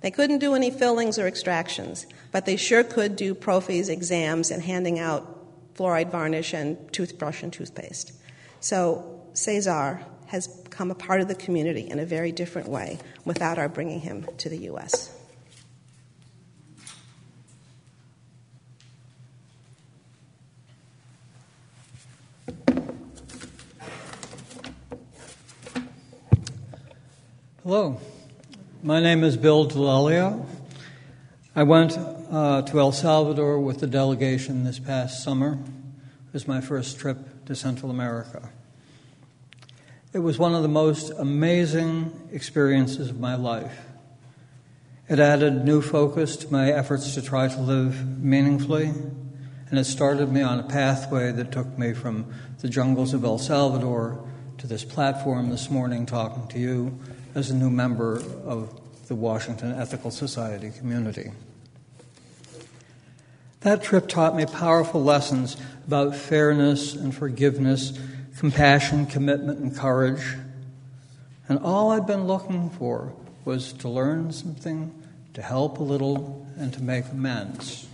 They 0.00 0.10
couldn't 0.10 0.40
do 0.40 0.56
any 0.56 0.72
fillings 0.72 1.16
or 1.16 1.28
extractions, 1.28 2.08
but 2.32 2.44
they 2.44 2.56
sure 2.56 2.82
could 2.82 3.14
do 3.14 3.36
prophies, 3.36 3.88
exams, 3.88 4.50
and 4.50 4.64
handing 4.64 4.98
out 4.98 5.76
fluoride 5.76 6.10
varnish 6.10 6.54
and 6.54 6.92
toothbrush 6.92 7.44
and 7.44 7.52
toothpaste. 7.52 8.12
So 8.58 9.22
Cesar 9.34 10.00
has 10.26 10.48
become 10.48 10.90
a 10.90 10.96
part 10.96 11.20
of 11.20 11.28
the 11.28 11.36
community 11.36 11.88
in 11.88 12.00
a 12.00 12.04
very 12.04 12.32
different 12.32 12.68
way 12.68 12.98
without 13.24 13.60
our 13.60 13.68
bringing 13.68 14.00
him 14.00 14.26
to 14.38 14.48
the 14.48 14.58
U.S. 14.58 15.16
Hello, 27.70 28.00
my 28.82 28.98
name 28.98 29.22
is 29.22 29.36
Bill 29.36 29.64
Delalio. 29.64 30.44
I 31.54 31.62
went 31.62 31.96
uh, 31.96 32.62
to 32.62 32.80
El 32.80 32.90
Salvador 32.90 33.60
with 33.60 33.78
the 33.78 33.86
delegation 33.86 34.64
this 34.64 34.80
past 34.80 35.22
summer. 35.22 35.52
It 35.52 36.32
was 36.32 36.48
my 36.48 36.60
first 36.60 36.98
trip 36.98 37.44
to 37.46 37.54
Central 37.54 37.92
America. 37.92 38.50
It 40.12 40.18
was 40.18 40.36
one 40.36 40.52
of 40.56 40.62
the 40.62 40.68
most 40.68 41.10
amazing 41.10 42.30
experiences 42.32 43.08
of 43.08 43.20
my 43.20 43.36
life. 43.36 43.78
It 45.08 45.20
added 45.20 45.64
new 45.64 45.80
focus 45.80 46.38
to 46.38 46.52
my 46.52 46.72
efforts 46.72 47.14
to 47.14 47.22
try 47.22 47.46
to 47.46 47.60
live 47.60 48.18
meaningfully, 48.20 48.86
and 48.86 49.78
it 49.78 49.84
started 49.84 50.32
me 50.32 50.42
on 50.42 50.58
a 50.58 50.64
pathway 50.64 51.30
that 51.30 51.52
took 51.52 51.78
me 51.78 51.92
from 51.92 52.34
the 52.58 52.68
jungles 52.68 53.14
of 53.14 53.22
El 53.22 53.38
Salvador 53.38 54.26
to 54.58 54.66
this 54.66 54.84
platform 54.84 55.50
this 55.50 55.70
morning 55.70 56.04
talking 56.04 56.48
to 56.48 56.58
you 56.58 56.98
as 57.34 57.50
a 57.50 57.54
new 57.54 57.70
member 57.70 58.16
of 58.44 58.80
the 59.08 59.14
Washington 59.14 59.72
Ethical 59.72 60.10
Society 60.10 60.70
community. 60.70 61.32
That 63.60 63.82
trip 63.82 64.08
taught 64.08 64.34
me 64.36 64.46
powerful 64.46 65.02
lessons 65.02 65.56
about 65.86 66.16
fairness 66.16 66.94
and 66.94 67.14
forgiveness, 67.14 67.98
compassion, 68.38 69.06
commitment, 69.06 69.58
and 69.58 69.76
courage. 69.76 70.36
And 71.48 71.58
all 71.58 71.90
I'd 71.90 72.06
been 72.06 72.24
looking 72.26 72.70
for 72.70 73.12
was 73.44 73.72
to 73.74 73.88
learn 73.88 74.32
something, 74.32 74.94
to 75.34 75.42
help 75.42 75.78
a 75.78 75.82
little, 75.82 76.46
and 76.56 76.72
to 76.72 76.82
make 76.82 77.04
amends. 77.10 77.86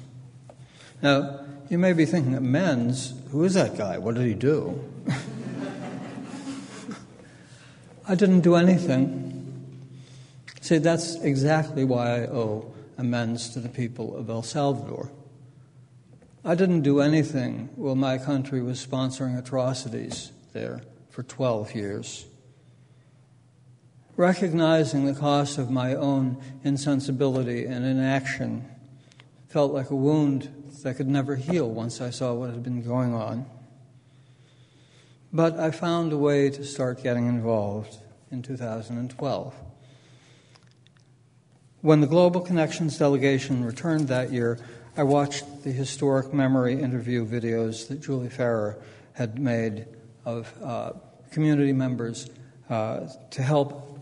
Now, 1.03 1.41
you 1.69 1.79
may 1.79 1.93
be 1.95 2.05
thinking, 2.05 2.35
amends? 2.35 3.15
Who 3.31 3.43
is 3.45 3.55
that 3.55 3.77
guy? 3.77 3.99
What 3.99 4.15
did 4.15 4.27
he 4.27 4.35
do? 4.35 4.85
I 8.09 8.15
didn't 8.15 8.43
do 8.43 8.55
anything. 8.55 9.26
See, 10.61 10.79
that's 10.79 11.17
exactly 11.17 11.85
why 11.85 12.23
I 12.23 12.27
owe 12.27 12.73
amends 12.99 13.51
to 13.51 13.61
the 13.61 13.69
people 13.69 14.17
of 14.17 14.31
El 14.31 14.43
Salvador. 14.43 15.11
I 16.45 16.55
didn't 16.55 16.83
do 16.83 17.01
anything 17.01 17.71
while 17.77 17.95
my 17.95 18.19
country 18.19 18.63
was 18.63 18.85
sponsoring 18.85 19.39
atrocities 19.39 20.33
there 20.53 20.83
for 21.11 21.23
12 21.23 21.75
years. 21.75 22.27
Recognizing 24.17 25.05
the 25.05 25.15
cost 25.15 25.59
of 25.59 25.71
my 25.71 25.95
own 25.95 26.41
insensibility 26.65 27.67
and 27.67 27.85
inaction 27.85 28.65
felt 29.49 29.73
like 29.73 29.91
a 29.91 29.97
wound 29.97 30.51
that 30.83 30.95
could 30.97 31.09
never 31.09 31.37
heal 31.37 31.69
once 31.69 32.01
I 32.01 32.11
saw 32.11 32.33
what 32.33 32.51
had 32.51 32.63
been 32.63 32.83
going 32.83 33.13
on. 33.13 33.47
But 35.33 35.59
I 35.59 35.71
found 35.71 36.13
a 36.13 36.17
way 36.17 36.49
to 36.51 36.65
start 36.65 37.03
getting 37.03 37.27
involved 37.27 37.97
in 38.31 38.43
2012. 38.43 39.55
When 41.83 42.01
the 42.01 42.07
Global 42.07 42.41
Connections 42.41 42.99
delegation 42.99 43.65
returned 43.65 44.09
that 44.09 44.33
year, 44.33 44.59
I 44.97 45.03
watched 45.03 45.63
the 45.63 45.71
historic 45.71 46.33
memory 46.33 46.81
interview 46.81 47.27
videos 47.27 47.89
that 47.89 48.01
Julie 48.01 48.31
Farrer 48.31 48.79
had 49.13 49.39
made 49.39 49.87
of 50.25 50.53
uh, 50.63 50.93
community 51.31 51.75
members 51.75 52.31
uh, 52.71 53.09
to 53.31 53.43
help 53.43 54.01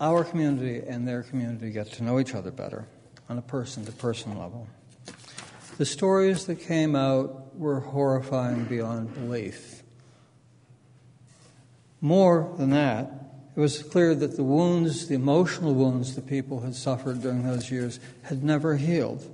our 0.00 0.24
community 0.24 0.82
and 0.86 1.06
their 1.06 1.22
community 1.22 1.70
get 1.70 1.92
to 1.92 2.02
know 2.02 2.18
each 2.18 2.34
other 2.34 2.50
better 2.50 2.86
on 3.28 3.38
a 3.38 3.42
person 3.42 3.84
to 3.86 3.92
person 3.92 4.36
level. 4.36 4.66
The 5.78 5.86
stories 5.86 6.46
that 6.46 6.56
came 6.56 6.96
out 6.96 7.56
were 7.56 7.78
horrifying 7.78 8.64
beyond 8.64 9.14
belief. 9.14 9.82
More 12.00 12.52
than 12.58 12.70
that, 12.70 13.27
it 13.58 13.60
was 13.60 13.82
clear 13.82 14.14
that 14.14 14.36
the 14.36 14.44
wounds, 14.44 15.08
the 15.08 15.16
emotional 15.16 15.74
wounds 15.74 16.14
the 16.14 16.22
people 16.22 16.60
had 16.60 16.76
suffered 16.76 17.22
during 17.22 17.42
those 17.42 17.72
years, 17.72 17.98
had 18.22 18.44
never 18.44 18.76
healed. 18.76 19.28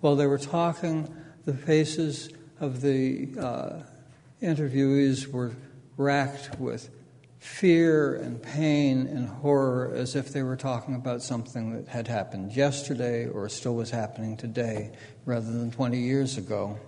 While 0.00 0.14
they 0.14 0.28
were 0.28 0.38
talking, 0.38 1.12
the 1.46 1.52
faces 1.52 2.30
of 2.60 2.80
the 2.80 3.28
uh, 3.36 3.80
interviewees 4.40 5.26
were 5.26 5.56
racked 5.96 6.60
with 6.60 6.90
fear 7.40 8.14
and 8.14 8.40
pain 8.40 9.08
and 9.08 9.28
horror 9.28 9.92
as 9.96 10.14
if 10.14 10.32
they 10.32 10.44
were 10.44 10.56
talking 10.56 10.94
about 10.94 11.20
something 11.20 11.72
that 11.72 11.88
had 11.88 12.06
happened 12.06 12.52
yesterday 12.52 13.26
or 13.26 13.48
still 13.48 13.74
was 13.74 13.90
happening 13.90 14.36
today 14.36 14.92
rather 15.24 15.50
than 15.50 15.72
20 15.72 15.98
years 15.98 16.38
ago. 16.38 16.78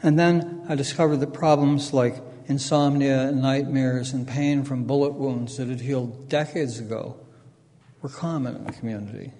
And 0.00 0.16
then 0.16 0.64
I 0.68 0.76
discovered 0.76 1.16
that 1.16 1.32
problems 1.32 1.92
like 1.92 2.22
insomnia, 2.48 3.28
and 3.28 3.42
nightmares, 3.42 4.12
and 4.12 4.26
pain 4.26 4.64
from 4.64 4.84
bullet 4.84 5.12
wounds 5.12 5.58
that 5.58 5.68
had 5.68 5.80
healed 5.80 6.28
decades 6.28 6.80
ago 6.80 7.16
were 8.00 8.08
common 8.08 8.56
in 8.56 8.64
the 8.64 8.72
community. 8.72 9.32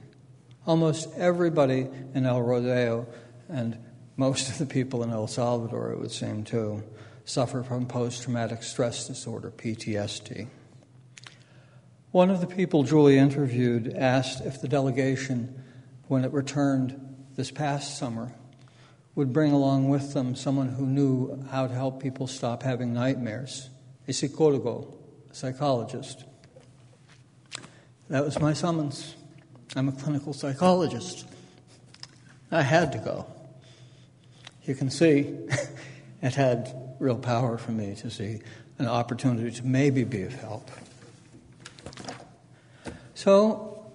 Almost 0.66 1.08
everybody 1.16 1.88
in 2.14 2.26
El 2.26 2.42
Rodeo, 2.42 3.06
and 3.48 3.78
most 4.16 4.50
of 4.50 4.58
the 4.58 4.66
people 4.66 5.02
in 5.02 5.10
El 5.10 5.26
Salvador, 5.26 5.92
it 5.92 5.98
would 5.98 6.10
seem 6.10 6.44
too, 6.44 6.82
suffer 7.24 7.62
from 7.62 7.86
post 7.86 8.22
traumatic 8.22 8.62
stress 8.62 9.06
disorder, 9.06 9.50
PTSD. 9.50 10.48
One 12.10 12.30
of 12.30 12.40
the 12.40 12.46
people 12.46 12.82
Julie 12.82 13.18
interviewed 13.18 13.94
asked 13.94 14.44
if 14.44 14.60
the 14.60 14.68
delegation, 14.68 15.62
when 16.08 16.24
it 16.24 16.32
returned 16.32 17.16
this 17.36 17.50
past 17.50 17.98
summer, 17.98 18.34
would 19.18 19.32
bring 19.32 19.50
along 19.50 19.88
with 19.88 20.14
them 20.14 20.36
someone 20.36 20.68
who 20.68 20.86
knew 20.86 21.44
how 21.50 21.66
to 21.66 21.74
help 21.74 22.00
people 22.00 22.28
stop 22.28 22.62
having 22.62 22.94
nightmares, 22.94 23.68
a 24.06 24.12
psicólogo, 24.12 24.94
a 25.28 25.34
psychologist. 25.34 26.22
That 28.10 28.24
was 28.24 28.38
my 28.38 28.52
summons. 28.52 29.16
I'm 29.74 29.88
a 29.88 29.92
clinical 29.92 30.32
psychologist. 30.32 31.26
I 32.52 32.62
had 32.62 32.92
to 32.92 32.98
go. 32.98 33.26
You 34.62 34.76
can 34.76 34.88
see 34.88 35.34
it 36.22 36.36
had 36.36 36.72
real 37.00 37.18
power 37.18 37.58
for 37.58 37.72
me 37.72 37.96
to 37.96 38.10
see 38.12 38.38
an 38.78 38.86
opportunity 38.86 39.50
to 39.50 39.66
maybe 39.66 40.04
be 40.04 40.22
of 40.22 40.34
help. 40.34 40.70
So, 43.16 43.90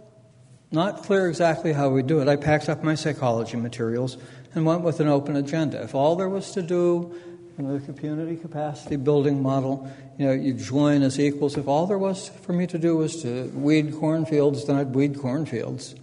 not 0.69 1.03
clear 1.03 1.29
exactly 1.29 1.71
how 1.71 1.87
we 1.87 2.03
do 2.03 2.19
it. 2.19 2.27
I 2.27 2.35
packed 2.35 2.67
up 2.67 2.83
my 2.83 2.95
psychology 2.95 3.55
materials 3.55 4.17
and 4.55 4.65
went 4.65 4.81
with 4.81 4.99
an 4.99 5.07
open 5.07 5.35
agenda. 5.35 5.81
If 5.81 5.95
all 5.95 6.15
there 6.15 6.29
was 6.29 6.51
to 6.51 6.61
do 6.61 7.15
in 7.57 7.71
the 7.71 7.79
community 7.93 8.35
capacity 8.35 8.95
building 8.95 9.41
model, 9.41 9.89
you 10.17 10.25
know, 10.25 10.31
you 10.31 10.53
join 10.53 11.01
as 11.01 11.19
equals. 11.19 11.57
If 11.57 11.67
all 11.67 11.87
there 11.87 11.97
was 11.97 12.29
for 12.29 12.53
me 12.53 12.67
to 12.67 12.77
do 12.77 12.97
was 12.97 13.21
to 13.23 13.45
weed 13.49 13.93
cornfields, 13.99 14.65
then 14.65 14.75
I'd 14.75 14.93
weed 14.93 15.19
cornfields. 15.19 15.95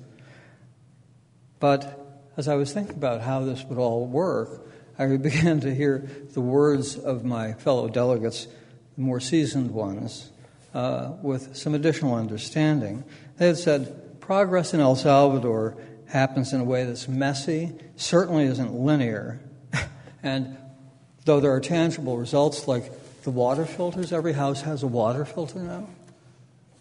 But 1.58 1.96
as 2.36 2.48
I 2.48 2.54
was 2.54 2.72
thinking 2.72 2.96
about 2.96 3.20
how 3.20 3.44
this 3.44 3.64
would 3.64 3.78
all 3.78 4.06
work, 4.06 4.66
I 4.98 5.06
began 5.16 5.60
to 5.60 5.74
hear 5.74 6.08
the 6.32 6.40
words 6.40 6.96
of 6.96 7.24
my 7.24 7.54
fellow 7.54 7.88
delegates, 7.88 8.46
the 8.96 9.02
more 9.02 9.20
seasoned 9.20 9.70
ones, 9.72 10.30
uh, 10.74 11.12
with 11.22 11.56
some 11.56 11.74
additional 11.74 12.14
understanding. 12.14 13.04
They 13.38 13.48
had 13.48 13.58
said, 13.58 14.20
progress 14.20 14.72
in 14.74 14.80
El 14.80 14.94
Salvador 14.94 15.76
happens 16.10 16.52
in 16.52 16.60
a 16.60 16.64
way 16.64 16.84
that's 16.84 17.08
messy, 17.08 17.72
certainly 17.96 18.44
isn't 18.44 18.74
linear, 18.74 19.40
and 20.22 20.56
though 21.24 21.40
there 21.40 21.52
are 21.52 21.60
tangible 21.60 22.16
results 22.16 22.66
like 22.66 23.22
the 23.22 23.30
water 23.30 23.64
filters, 23.64 24.12
every 24.12 24.32
house 24.32 24.62
has 24.62 24.82
a 24.82 24.86
water 24.86 25.24
filter 25.24 25.60
now. 25.60 25.88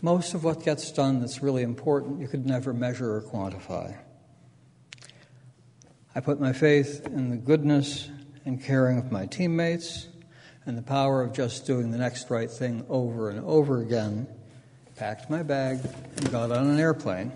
Most 0.01 0.33
of 0.33 0.43
what 0.43 0.63
gets 0.63 0.91
done 0.91 1.19
that's 1.19 1.43
really 1.43 1.61
important 1.61 2.21
you 2.21 2.27
could 2.27 2.45
never 2.45 2.73
measure 2.73 3.15
or 3.15 3.21
quantify. 3.21 3.97
I 6.15 6.21
put 6.21 6.39
my 6.39 6.53
faith 6.53 7.05
in 7.05 7.29
the 7.29 7.35
goodness 7.35 8.09
and 8.45 8.63
caring 8.63 8.97
of 8.97 9.11
my 9.11 9.25
teammates 9.25 10.07
and 10.65 10.77
the 10.77 10.81
power 10.81 11.21
of 11.21 11.33
just 11.33 11.65
doing 11.65 11.91
the 11.91 11.97
next 11.97 12.29
right 12.29 12.49
thing 12.49 12.85
over 12.89 13.29
and 13.29 13.43
over 13.45 13.81
again, 13.81 14.27
packed 14.95 15.29
my 15.29 15.43
bag, 15.43 15.79
and 16.17 16.31
got 16.31 16.51
on 16.51 16.67
an 16.67 16.79
airplane. 16.79 17.31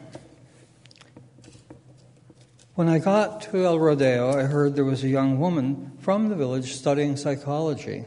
When 2.76 2.90
I 2.90 2.98
got 2.98 3.42
to 3.44 3.66
El 3.66 3.78
Rodeo, 3.78 4.32
I 4.36 4.46
heard 4.46 4.76
there 4.76 4.84
was 4.84 5.04
a 5.04 5.08
young 5.08 5.40
woman 5.40 5.92
from 6.00 6.30
the 6.30 6.36
village 6.36 6.74
studying 6.74 7.18
psychology. 7.18 8.06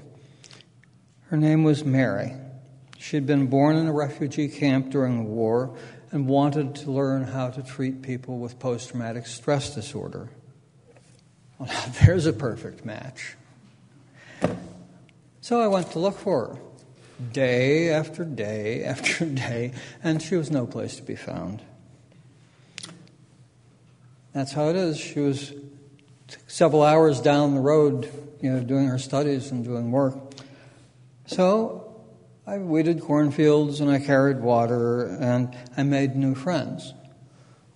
Her 1.29 1.37
name 1.37 1.63
was 1.63 1.85
Mary. 1.85 2.33
She 2.99 3.17
had 3.17 3.27
been 3.27 3.47
born 3.47 3.77
in 3.77 3.87
a 3.87 3.93
refugee 3.93 4.49
camp 4.49 4.91
during 4.91 5.19
the 5.19 5.31
war 5.31 5.77
and 6.11 6.27
wanted 6.27 6.75
to 6.77 6.91
learn 6.91 7.23
how 7.23 7.51
to 7.51 7.63
treat 7.63 8.03
people 8.03 8.39
with 8.39 8.59
post 8.59 8.91
traumatic 8.91 9.29
stress 9.29 9.73
disorder. 9.73 10.31
Well, 11.59 11.69
now 11.69 11.85
there's 12.05 12.27
a 12.27 12.33
perfect 12.33 12.85
match. 12.85 13.37
So 15.43 15.61
I 15.61 15.69
went 15.69 15.93
to 15.93 16.01
look 16.01 16.19
for 16.19 16.47
her 16.47 16.59
day 17.33 17.91
after 17.91 18.25
day 18.25 18.83
after 18.83 19.25
day, 19.27 19.75
and 20.03 20.21
she 20.21 20.35
was 20.35 20.51
no 20.51 20.67
place 20.67 20.97
to 20.97 21.05
be 21.05 21.15
found. 21.15 21.63
That's 24.37 24.53
how 24.53 24.69
it 24.69 24.77
is. 24.77 24.99
She 24.99 25.19
was 25.19 25.55
several 26.47 26.83
hours 26.83 27.23
down 27.23 27.55
the 27.55 27.61
road, 27.63 28.13
you 28.43 28.53
know, 28.53 28.63
doing 28.63 28.87
her 28.87 28.99
studies 28.99 29.51
and 29.51 29.65
doing 29.65 29.91
work. 29.91 30.15
So 31.25 32.05
I 32.47 32.59
weeded 32.59 33.01
cornfields 33.01 33.81
and 33.81 33.91
I 33.91 33.99
carried 33.99 34.41
water 34.41 35.07
and 35.07 35.57
I 35.79 35.85
made 35.85 36.17
new 36.17 36.35
friends. 36.35 36.93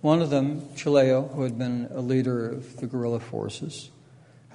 One 0.01 0.21
of 0.21 0.29
them, 0.29 0.61
Chileo, 0.75 1.33
who 1.33 1.41
had 1.41 1.57
been 1.57 1.87
a 1.89 1.99
leader 1.99 2.51
of 2.51 2.77
the 2.77 2.85
guerrilla 2.85 3.21
forces, 3.21 3.89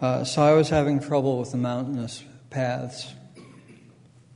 uh, 0.01 0.23
saw 0.23 0.49
I 0.49 0.53
was 0.53 0.69
having 0.69 1.01
trouble 1.01 1.41
with 1.41 1.51
the 1.51 1.57
mountainous 1.57 2.23
paths. 2.51 3.15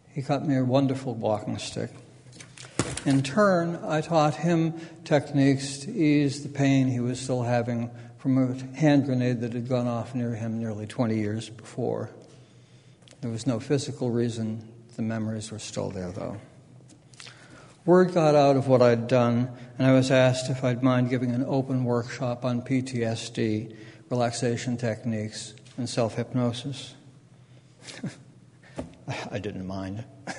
He 0.09 0.23
got 0.23 0.45
me 0.45 0.57
a 0.57 0.65
wonderful 0.65 1.15
walking 1.15 1.57
stick. 1.59 1.91
In 3.07 3.23
turn, 3.23 3.79
I 3.83 4.03
taught 4.03 4.35
him 4.35 4.75
techniques 5.05 5.79
to 5.79 5.91
ease 5.91 6.43
the 6.43 6.51
pain 6.51 6.87
he 6.87 7.01
was 7.01 7.19
still 7.19 7.43
having 7.43 7.91
from 8.19 8.37
a 8.37 8.77
hand 8.77 9.07
grenade 9.07 9.41
that 9.41 9.55
had 9.55 9.69
gone 9.69 9.87
off 9.87 10.15
near 10.15 10.35
him 10.35 10.59
nearly 10.59 10.87
20 10.87 11.17
years 11.17 11.49
before. 11.49 12.11
There 13.23 13.31
was 13.31 13.47
no 13.47 13.59
physical 13.59 14.11
reason, 14.11 14.69
the 14.97 15.03
memories 15.03 15.51
were 15.51 15.59
still 15.59 15.89
there, 15.89 16.13
though. 16.13 16.37
Word 17.87 18.13
got 18.13 18.35
out 18.35 18.57
of 18.57 18.69
what 18.69 18.83
I'd 18.83 19.09
done, 19.09 19.51
and 19.79 19.87
I 19.87 19.93
was 19.93 20.11
asked 20.11 20.51
if 20.51 20.63
I'd 20.63 20.83
mind 20.83 21.09
giving 21.09 21.31
an 21.33 21.45
open 21.47 21.85
workshop 21.85 22.45
on 22.45 22.61
PTSD, 22.61 23.75
relaxation 24.11 24.77
techniques, 24.77 25.55
and 25.79 25.89
self 25.89 26.17
hypnosis. 26.17 26.95
I 29.31 29.39
didn't 29.39 29.67
mind. 29.67 30.05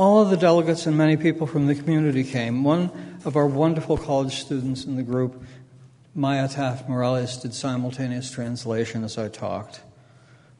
All 0.00 0.22
of 0.22 0.30
the 0.30 0.38
delegates 0.38 0.86
and 0.86 0.96
many 0.96 1.18
people 1.18 1.46
from 1.46 1.66
the 1.66 1.74
community 1.74 2.24
came. 2.24 2.64
One 2.64 2.90
of 3.26 3.36
our 3.36 3.46
wonderful 3.46 3.98
college 3.98 4.40
students 4.40 4.86
in 4.86 4.96
the 4.96 5.02
group, 5.02 5.44
Maya 6.14 6.48
Taft 6.48 6.88
Morales, 6.88 7.36
did 7.36 7.52
simultaneous 7.52 8.30
translation 8.30 9.04
as 9.04 9.18
I 9.18 9.28
talked. 9.28 9.82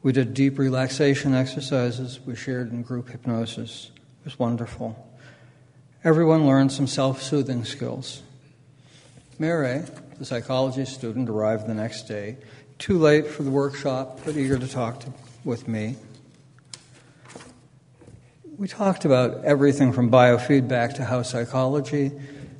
We 0.03 0.11
did 0.11 0.35
deep 0.35 0.59
relaxation 0.59 1.33
exercises. 1.33 2.19
We 2.23 2.35
shared 2.35 2.71
in 2.71 2.83
group 2.83 3.09
hypnosis. 3.09 3.89
It 4.19 4.25
was 4.25 4.37
wonderful. 4.37 5.11
Everyone 6.03 6.45
learned 6.45 6.71
some 6.71 6.85
self 6.85 7.23
soothing 7.23 7.65
skills. 7.65 8.21
Mary, 9.39 9.81
the 10.19 10.25
psychology 10.25 10.85
student, 10.85 11.29
arrived 11.29 11.65
the 11.65 11.73
next 11.73 12.03
day, 12.03 12.37
too 12.77 12.99
late 12.99 13.25
for 13.25 13.41
the 13.41 13.49
workshop, 13.49 14.19
but 14.23 14.37
eager 14.37 14.59
to 14.59 14.67
talk 14.67 14.99
to, 14.99 15.11
with 15.43 15.67
me. 15.67 15.95
We 18.61 18.67
talked 18.67 19.05
about 19.05 19.43
everything 19.43 19.91
from 19.91 20.11
biofeedback 20.11 20.93
to 20.97 21.05
how 21.05 21.23
psychology 21.23 22.11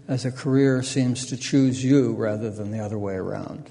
as 0.08 0.26
a 0.26 0.32
career 0.32 0.82
seems 0.82 1.28
to 1.28 1.38
choose 1.38 1.84
you 1.84 2.14
rather 2.14 2.50
than 2.50 2.72
the 2.72 2.80
other 2.80 2.98
way 2.98 3.14
around. 3.14 3.70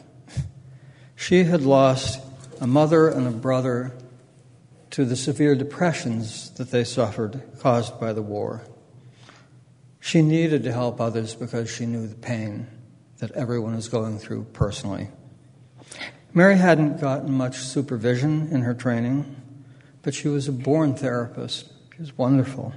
She 1.16 1.42
had 1.42 1.62
lost 1.62 2.24
a 2.60 2.68
mother 2.68 3.08
and 3.08 3.26
a 3.26 3.32
brother 3.32 3.90
to 4.90 5.04
the 5.04 5.16
severe 5.16 5.56
depressions 5.56 6.50
that 6.50 6.70
they 6.70 6.84
suffered 6.84 7.42
caused 7.58 7.98
by 7.98 8.12
the 8.12 8.22
war. 8.22 8.62
She 9.98 10.22
needed 10.22 10.62
to 10.62 10.72
help 10.72 11.00
others 11.00 11.34
because 11.34 11.68
she 11.68 11.84
knew 11.84 12.06
the 12.06 12.14
pain 12.14 12.68
that 13.18 13.32
everyone 13.32 13.74
was 13.74 13.88
going 13.88 14.20
through 14.20 14.44
personally. 14.52 15.08
Mary 16.32 16.58
hadn't 16.58 17.00
gotten 17.00 17.32
much 17.32 17.56
supervision 17.56 18.50
in 18.52 18.60
her 18.60 18.74
training, 18.74 19.34
but 20.02 20.14
she 20.14 20.28
was 20.28 20.46
a 20.46 20.52
born 20.52 20.94
therapist. 20.94 21.72
Was 22.00 22.16
wonderful. 22.16 22.72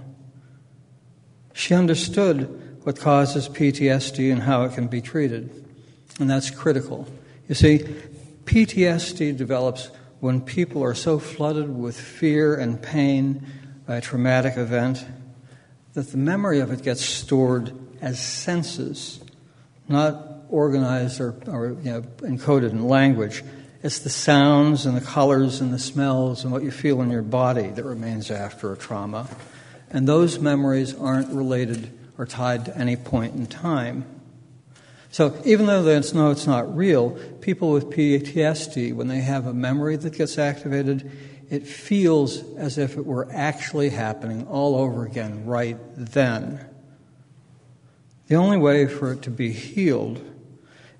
She 1.53 1.73
understood 1.73 2.81
what 2.83 2.99
causes 2.99 3.47
PTSD 3.47 4.29
and 4.29 4.41
how 4.41 4.63
it 4.63 4.73
can 4.73 4.87
be 4.87 4.99
treated, 4.99 5.49
and 6.19 6.29
that's 6.29 6.51
critical. 6.51 7.07
You 7.47 7.55
see, 7.55 7.85
PTSD 8.43 9.37
develops 9.37 9.91
when 10.19 10.41
people 10.41 10.83
are 10.83 10.93
so 10.93 11.19
flooded 11.19 11.69
with 11.69 11.97
fear 11.97 12.55
and 12.55 12.81
pain 12.81 13.47
by 13.87 13.95
a 13.95 14.01
traumatic 14.01 14.57
event 14.57 15.05
that 15.93 16.11
the 16.11 16.17
memory 16.17 16.59
of 16.59 16.73
it 16.73 16.83
gets 16.83 17.05
stored 17.05 17.71
as 18.01 18.19
senses, 18.19 19.21
not 19.87 20.43
organized 20.49 21.21
or, 21.21 21.33
or 21.47 21.77
you 21.81 21.91
know, 21.91 22.01
encoded 22.23 22.71
in 22.71 22.89
language. 22.89 23.41
It's 23.83 23.99
the 23.99 24.09
sounds 24.09 24.85
and 24.85 24.95
the 24.95 25.01
colors 25.01 25.59
and 25.59 25.73
the 25.73 25.77
smells 25.77 26.45
and 26.45 26.53
what 26.53 26.63
you 26.63 26.71
feel 26.71 27.01
in 27.01 27.11
your 27.11 27.21
body 27.21 27.67
that 27.67 27.83
remains 27.83 28.31
after 28.31 28.71
a 28.71 28.77
trauma. 28.77 29.27
And 29.91 30.07
those 30.07 30.39
memories 30.39 30.95
aren't 30.95 31.27
related 31.33 31.91
or 32.17 32.25
tied 32.25 32.63
to 32.65 32.77
any 32.77 32.95
point 32.95 33.35
in 33.35 33.45
time. 33.45 34.05
So 35.11 35.37
even 35.43 35.65
though 35.65 35.83
they 35.83 35.99
know 36.13 36.31
it's 36.31 36.47
not 36.47 36.75
real, 36.77 37.11
people 37.41 37.71
with 37.71 37.89
PTSD, 37.89 38.93
when 38.93 39.09
they 39.09 39.19
have 39.19 39.47
a 39.47 39.53
memory 39.53 39.97
that 39.97 40.13
gets 40.13 40.37
activated, 40.37 41.11
it 41.49 41.67
feels 41.67 42.41
as 42.55 42.77
if 42.77 42.97
it 42.97 43.05
were 43.05 43.27
actually 43.33 43.89
happening 43.89 44.47
all 44.47 44.77
over 44.77 45.05
again 45.05 45.45
right 45.45 45.77
then. 45.97 46.65
The 48.27 48.35
only 48.35 48.57
way 48.57 48.87
for 48.87 49.11
it 49.11 49.23
to 49.23 49.29
be 49.29 49.51
healed 49.51 50.32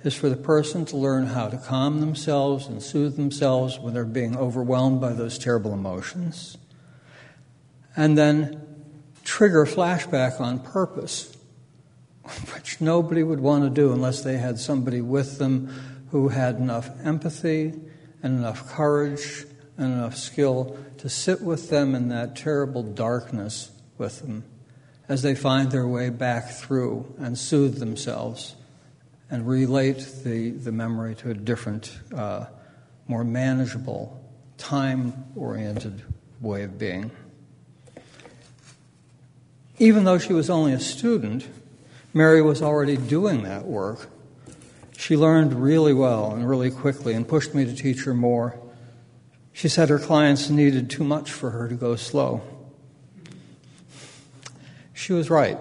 is 0.04 0.14
for 0.14 0.30
the 0.30 0.36
person 0.36 0.86
to 0.86 0.98
learn 0.98 1.28
how 1.28 1.48
to 1.48 1.58
calm 1.58 2.00
themselves 2.00 2.68
and 2.68 2.82
soothe 2.82 3.16
themselves 3.16 3.80
when 3.80 3.94
they're 3.94 4.06
being 4.06 4.36
overwhelmed 4.36 5.00
by 5.00 5.14
those 5.14 5.38
terrible 5.38 5.74
emotions. 5.74 6.58
And 7.96 8.18
then 8.18 8.62
trigger 9.24 9.66
flashback 9.66 10.42
on 10.42 10.60
purpose 10.60 11.36
which 12.54 12.82
nobody 12.82 13.24
would 13.24 13.40
want 13.40 13.64
to 13.64 13.70
do 13.70 13.94
unless 13.94 14.22
they 14.22 14.38
had 14.38 14.60
somebody 14.60 15.02
with 15.02 15.38
them 15.38 15.68
who 16.12 16.30
had 16.30 16.56
enough 16.56 16.90
empathy 17.04 17.74
and 18.22 18.40
enough 18.40 18.68
courage 18.70 19.46
and 19.78 19.94
enough 19.94 20.16
skill 20.16 20.78
to 20.98 21.10
sit 21.10 21.42
with 21.42 21.70
them 21.70 21.96
in 21.96 22.10
that 22.10 22.36
terrible 22.36 22.84
darkness 22.84 23.72
with 23.98 24.22
them 24.22 24.44
as 25.10 25.22
they 25.22 25.36
find 25.36 25.72
their 25.72 25.88
way 25.88 26.10
back 26.10 26.50
through 26.50 27.14
and 27.18 27.38
soothe 27.38 27.80
themselves 27.80 28.56
and 29.34 29.48
relate 29.48 29.98
the, 30.24 30.52
the 30.52 30.72
memory 30.72 31.16
to 31.16 31.32
a 31.32 31.34
different, 31.34 31.98
uh, 32.16 32.46
more 33.08 33.24
manageable, 33.24 34.24
time 34.60 35.26
oriented 35.36 36.04
way 36.40 36.62
of 36.62 36.78
being. 36.78 37.10
Even 39.80 40.04
though 40.04 40.20
she 40.20 40.34
was 40.34 40.52
only 40.52 40.72
a 40.72 40.80
student, 40.80 41.48
Mary 42.14 42.44
was 42.44 42.62
already 42.62 42.96
doing 42.96 43.42
that 43.42 43.66
work. 43.66 44.08
She 44.96 45.18
learned 45.18 45.64
really 45.64 45.96
well 45.96 46.36
and 46.36 46.48
really 46.48 46.70
quickly 46.70 47.16
and 47.16 47.28
pushed 47.28 47.56
me 47.56 47.66
to 47.66 47.74
teach 47.74 48.04
her 48.04 48.14
more. 48.14 48.60
She 49.52 49.68
said 49.68 49.90
her 49.90 49.98
clients 49.98 50.52
needed 50.52 50.92
too 50.92 51.04
much 51.04 51.32
for 51.32 51.50
her 51.50 51.68
to 51.68 51.74
go 51.74 51.96
slow. 51.96 52.44
She 54.94 55.12
was 55.12 55.32
right. 55.32 55.58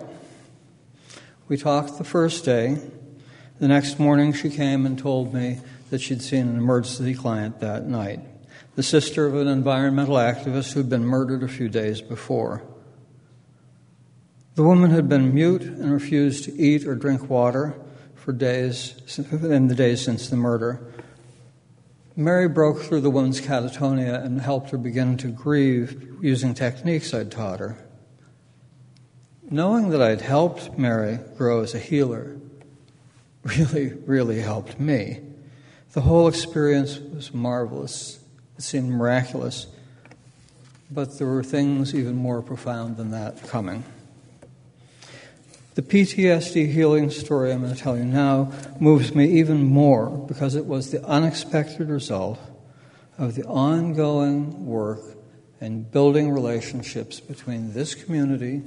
We 1.49 1.57
talked 1.57 1.97
the 1.97 2.05
first 2.05 2.45
day. 2.45 2.77
The 3.63 3.69
next 3.69 4.01
morning, 4.01 4.33
she 4.33 4.51
came 4.51 4.87
and 4.87 4.99
told 4.99 5.33
me 5.33 5.61
that 5.91 6.01
she'd 6.01 6.21
seen 6.21 6.49
an 6.49 6.57
emergency 6.57 7.15
client 7.15 7.61
that 7.61 7.87
night, 7.87 8.19
the 8.75 8.83
sister 8.83 9.25
of 9.25 9.37
an 9.37 9.47
environmental 9.47 10.17
activist 10.17 10.73
who'd 10.73 10.91
been 10.91 11.05
murdered 11.05 11.45
a 11.45 11.49
few 11.49 11.69
days 11.69 12.01
before. 12.01 12.65
The 14.57 14.65
woman 14.65 14.91
had 14.91 15.09
been 15.09 15.33
mute 15.33 15.63
and 15.63 15.93
refused 15.93 16.43
to 16.47 16.61
eat 16.61 16.85
or 16.89 16.97
drink 16.97 17.31
water 17.31 17.77
for 18.17 18.33
days 18.33 18.97
in 19.17 19.69
the 19.69 19.77
days 19.77 20.05
since 20.05 20.29
the 20.29 20.35
murder. 20.35 20.93
Mary 22.17 22.49
broke 22.49 22.83
through 22.83 23.03
the 23.03 23.11
woman's 23.11 23.41
catatonia 23.41 24.25
and 24.25 24.41
helped 24.41 24.71
her 24.71 24.77
begin 24.77 25.17
to 25.19 25.29
grieve 25.29 26.19
using 26.21 26.53
techniques 26.53 27.15
I'd 27.15 27.31
taught 27.31 27.61
her. 27.61 27.79
Knowing 29.49 29.91
that 29.91 30.03
I'd 30.03 30.23
helped 30.23 30.77
Mary 30.77 31.21
grow 31.37 31.61
as 31.61 31.77
a 31.77 31.79
healer 31.79 32.39
really, 33.45 33.93
really 34.07 34.41
helped 34.41 34.79
me. 34.79 35.21
The 35.93 36.01
whole 36.01 36.29
experience 36.29 36.99
was 36.99 37.35
marvelous. 37.35 38.19
It 38.57 38.63
seemed 38.63 38.91
miraculous. 38.91 39.67
But 40.91 41.19
there 41.19 41.27
were 41.27 41.43
things 41.43 41.95
even 41.95 42.15
more 42.15 42.43
profound 42.43 42.97
than 42.97 43.11
that 43.11 43.49
coming. 43.49 43.85
The 45.75 45.83
PTSD 45.83 46.71
healing 46.71 47.09
story 47.09 47.51
I'm 47.51 47.63
going 47.63 47.75
to 47.75 47.81
tell 47.81 47.97
you 47.97 48.05
now 48.05 48.53
moves 48.79 49.15
me 49.15 49.41
even 49.41 49.63
more 49.63 50.11
because 50.11 50.55
it 50.55 50.67
was 50.67 50.91
the 50.91 51.03
unexpected 51.07 51.89
result 51.89 52.39
of 53.17 53.35
the 53.35 53.45
ongoing 53.45 54.67
work 54.67 55.01
and 55.63 55.91
building 55.91 56.31
relationships 56.31 57.21
between 57.21 57.73
this 57.73 57.95
community 57.95 58.63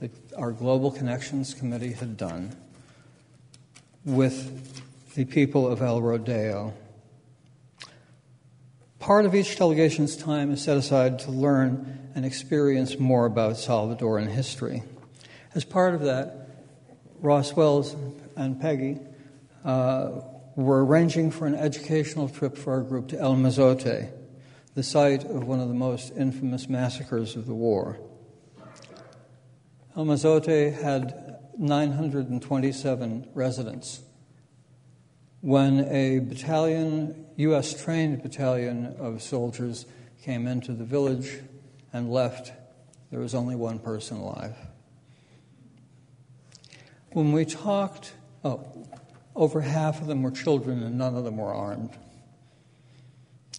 that 0.00 0.10
our 0.34 0.52
Global 0.52 0.90
Connections 0.90 1.52
Committee 1.52 1.92
had 1.92 2.16
done 2.16 2.56
with 4.06 5.14
the 5.14 5.24
people 5.24 5.66
of 5.66 5.82
El 5.82 6.00
Rodeo. 6.00 6.72
Part 9.00 9.26
of 9.26 9.34
each 9.34 9.58
delegation's 9.58 10.16
time 10.16 10.52
is 10.52 10.62
set 10.62 10.76
aside 10.76 11.18
to 11.20 11.32
learn 11.32 12.10
and 12.14 12.24
experience 12.24 12.98
more 12.98 13.26
about 13.26 13.54
Salvadoran 13.54 14.28
history. 14.28 14.84
As 15.54 15.64
part 15.64 15.94
of 15.94 16.02
that, 16.02 16.48
Ross 17.20 17.54
Wells 17.54 17.96
and 18.36 18.60
Peggy 18.60 19.00
uh, 19.64 20.20
were 20.54 20.84
arranging 20.84 21.30
for 21.30 21.46
an 21.46 21.54
educational 21.54 22.28
trip 22.28 22.56
for 22.56 22.74
our 22.74 22.82
group 22.82 23.08
to 23.08 23.18
El 23.18 23.34
Mozote, 23.34 24.10
the 24.74 24.82
site 24.82 25.24
of 25.24 25.44
one 25.44 25.60
of 25.60 25.68
the 25.68 25.74
most 25.74 26.12
infamous 26.16 26.68
massacres 26.68 27.34
of 27.34 27.46
the 27.46 27.54
war. 27.54 27.98
El 29.96 30.04
Mozote 30.04 30.80
had 30.80 31.25
927 31.58 33.28
residents. 33.34 34.00
When 35.40 35.80
a 35.88 36.20
battalion, 36.20 37.26
U.S. 37.36 37.82
trained 37.82 38.22
battalion 38.22 38.96
of 38.98 39.22
soldiers 39.22 39.86
came 40.22 40.46
into 40.46 40.72
the 40.72 40.84
village 40.84 41.40
and 41.92 42.10
left, 42.10 42.52
there 43.10 43.20
was 43.20 43.34
only 43.34 43.54
one 43.54 43.78
person 43.78 44.18
alive. 44.18 44.56
When 47.12 47.32
we 47.32 47.44
talked, 47.44 48.12
oh, 48.44 48.66
over 49.34 49.60
half 49.60 50.00
of 50.00 50.06
them 50.06 50.22
were 50.22 50.30
children 50.30 50.82
and 50.82 50.98
none 50.98 51.14
of 51.14 51.24
them 51.24 51.36
were 51.36 51.54
armed. 51.54 51.90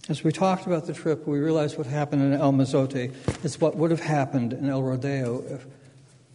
As 0.08 0.24
we 0.24 0.32
talked 0.32 0.66
about 0.66 0.86
the 0.86 0.94
trip, 0.94 1.26
we 1.26 1.38
realized 1.38 1.76
what 1.76 1.86
happened 1.86 2.22
in 2.22 2.32
El 2.40 2.52
Mozote 2.52 3.12
is 3.44 3.60
what 3.60 3.76
would 3.76 3.90
have 3.90 4.00
happened 4.00 4.52
in 4.52 4.68
El 4.68 4.82
Rodeo 4.82 5.42
if 5.48 5.66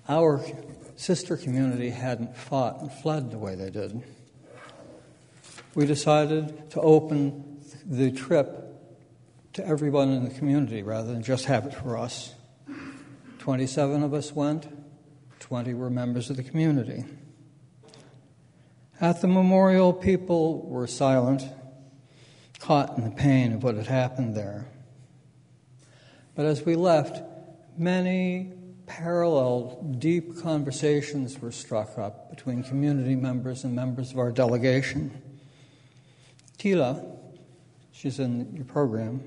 our 0.07 0.43
sister 0.95 1.37
community 1.37 1.89
hadn't 1.89 2.35
fought 2.35 2.81
and 2.81 2.91
fled 2.91 3.31
the 3.31 3.37
way 3.37 3.55
they 3.55 3.69
did. 3.69 4.03
We 5.75 5.85
decided 5.85 6.69
to 6.71 6.81
open 6.81 7.61
the 7.85 8.11
trip 8.11 8.63
to 9.53 9.65
everyone 9.65 10.09
in 10.09 10.23
the 10.23 10.29
community 10.29 10.83
rather 10.83 11.11
than 11.11 11.23
just 11.23 11.45
have 11.45 11.65
it 11.65 11.73
for 11.73 11.97
us. 11.97 12.33
27 13.39 14.03
of 14.03 14.13
us 14.13 14.31
went, 14.31 14.67
20 15.39 15.73
were 15.73 15.89
members 15.89 16.29
of 16.29 16.37
the 16.37 16.43
community. 16.43 17.03
At 19.01 19.21
the 19.21 19.27
memorial, 19.27 19.91
people 19.91 20.61
were 20.67 20.87
silent, 20.87 21.43
caught 22.59 22.97
in 22.97 23.03
the 23.03 23.11
pain 23.11 23.53
of 23.53 23.63
what 23.63 23.75
had 23.75 23.87
happened 23.87 24.35
there. 24.35 24.67
But 26.35 26.45
as 26.45 26.63
we 26.63 26.75
left, 26.75 27.21
many 27.77 28.51
parallel, 28.85 29.95
deep 29.99 30.41
conversations 30.41 31.39
were 31.39 31.51
struck 31.51 31.97
up 31.97 32.29
between 32.29 32.63
community 32.63 33.15
members 33.15 33.63
and 33.63 33.75
members 33.75 34.11
of 34.11 34.19
our 34.19 34.31
delegation. 34.31 35.21
Tila, 36.57 37.05
she's 37.91 38.19
in 38.19 38.55
your 38.55 38.65
program, 38.65 39.21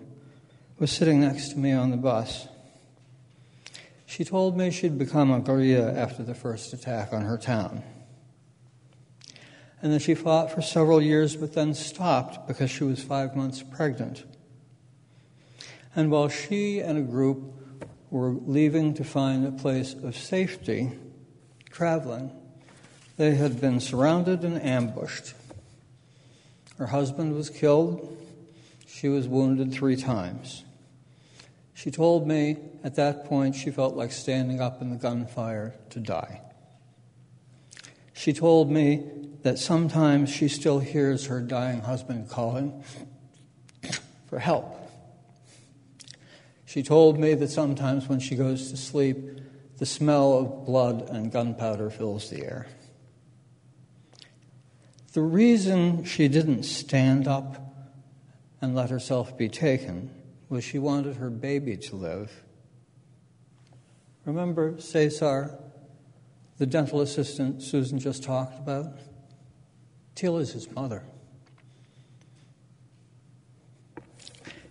was 0.78 0.90
sitting 0.90 1.20
next 1.20 1.50
to 1.50 1.58
me 1.58 1.72
on 1.72 1.90
the 1.90 1.96
bus. 1.96 2.48
She 4.04 4.24
told 4.24 4.56
me 4.56 4.70
she'd 4.70 4.98
become 4.98 5.30
a 5.30 5.40
guerrilla 5.40 5.92
after 5.92 6.22
the 6.22 6.34
first 6.34 6.72
attack 6.72 7.12
on 7.12 7.22
her 7.22 7.36
town. 7.36 7.82
And 9.82 9.92
then 9.92 10.00
she 10.00 10.14
fought 10.14 10.50
for 10.50 10.62
several 10.62 11.02
years, 11.02 11.36
but 11.36 11.52
then 11.52 11.74
stopped 11.74 12.48
because 12.48 12.70
she 12.70 12.84
was 12.84 13.02
five 13.02 13.36
months 13.36 13.62
pregnant. 13.62 14.24
And 15.94 16.10
while 16.10 16.28
she 16.28 16.80
and 16.80 16.98
a 16.98 17.02
group 17.02 17.55
were 18.16 18.30
leaving 18.30 18.94
to 18.94 19.04
find 19.04 19.46
a 19.46 19.52
place 19.52 19.92
of 19.92 20.16
safety, 20.16 20.90
traveling, 21.70 22.32
they 23.18 23.34
had 23.34 23.60
been 23.60 23.78
surrounded 23.78 24.42
and 24.42 24.60
ambushed. 24.62 25.34
Her 26.78 26.86
husband 26.86 27.34
was 27.34 27.50
killed. 27.50 28.16
She 28.86 29.08
was 29.08 29.28
wounded 29.28 29.70
three 29.70 29.96
times. 29.96 30.64
She 31.74 31.90
told 31.90 32.26
me 32.26 32.56
at 32.82 32.94
that 32.94 33.26
point 33.26 33.54
she 33.54 33.70
felt 33.70 33.96
like 33.96 34.12
standing 34.12 34.62
up 34.62 34.80
in 34.80 34.88
the 34.88 34.96
gunfire 34.96 35.74
to 35.90 36.00
die. 36.00 36.40
She 38.14 38.32
told 38.32 38.70
me 38.70 39.04
that 39.42 39.58
sometimes 39.58 40.30
she 40.30 40.48
still 40.48 40.78
hears 40.78 41.26
her 41.26 41.42
dying 41.42 41.80
husband 41.80 42.30
calling 42.30 42.82
for 44.30 44.38
help. 44.38 44.85
She 46.76 46.82
told 46.82 47.18
me 47.18 47.32
that 47.32 47.48
sometimes 47.48 48.06
when 48.06 48.20
she 48.20 48.36
goes 48.36 48.70
to 48.70 48.76
sleep, 48.76 49.16
the 49.78 49.86
smell 49.86 50.34
of 50.34 50.66
blood 50.66 51.08
and 51.08 51.32
gunpowder 51.32 51.88
fills 51.88 52.28
the 52.28 52.44
air. 52.44 52.66
The 55.14 55.22
reason 55.22 56.04
she 56.04 56.28
didn't 56.28 56.64
stand 56.64 57.26
up 57.26 57.74
and 58.60 58.74
let 58.74 58.90
herself 58.90 59.38
be 59.38 59.48
taken 59.48 60.10
was 60.50 60.64
she 60.64 60.78
wanted 60.78 61.16
her 61.16 61.30
baby 61.30 61.78
to 61.78 61.96
live. 61.96 62.42
Remember 64.26 64.78
Cesar, 64.78 65.58
the 66.58 66.66
dental 66.66 67.00
assistant 67.00 67.62
Susan 67.62 67.98
just 67.98 68.22
talked 68.22 68.58
about? 68.58 68.98
Till 70.14 70.36
is 70.36 70.52
his 70.52 70.70
mother. 70.70 71.04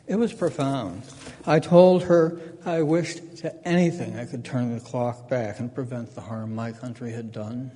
It 0.05 0.17
was 0.17 0.33
profound. 0.33 1.01
I 1.47 1.59
told 1.59 2.03
her 2.03 2.39
I 2.65 2.81
wished 2.81 3.37
to 3.37 3.67
anything 3.67 4.17
I 4.17 4.25
could 4.25 4.43
turn 4.43 4.73
the 4.73 4.79
clock 4.79 5.29
back 5.29 5.59
and 5.59 5.73
prevent 5.73 6.15
the 6.15 6.21
harm 6.21 6.55
my 6.55 6.71
country 6.71 7.11
had 7.11 7.31
done. 7.31 7.71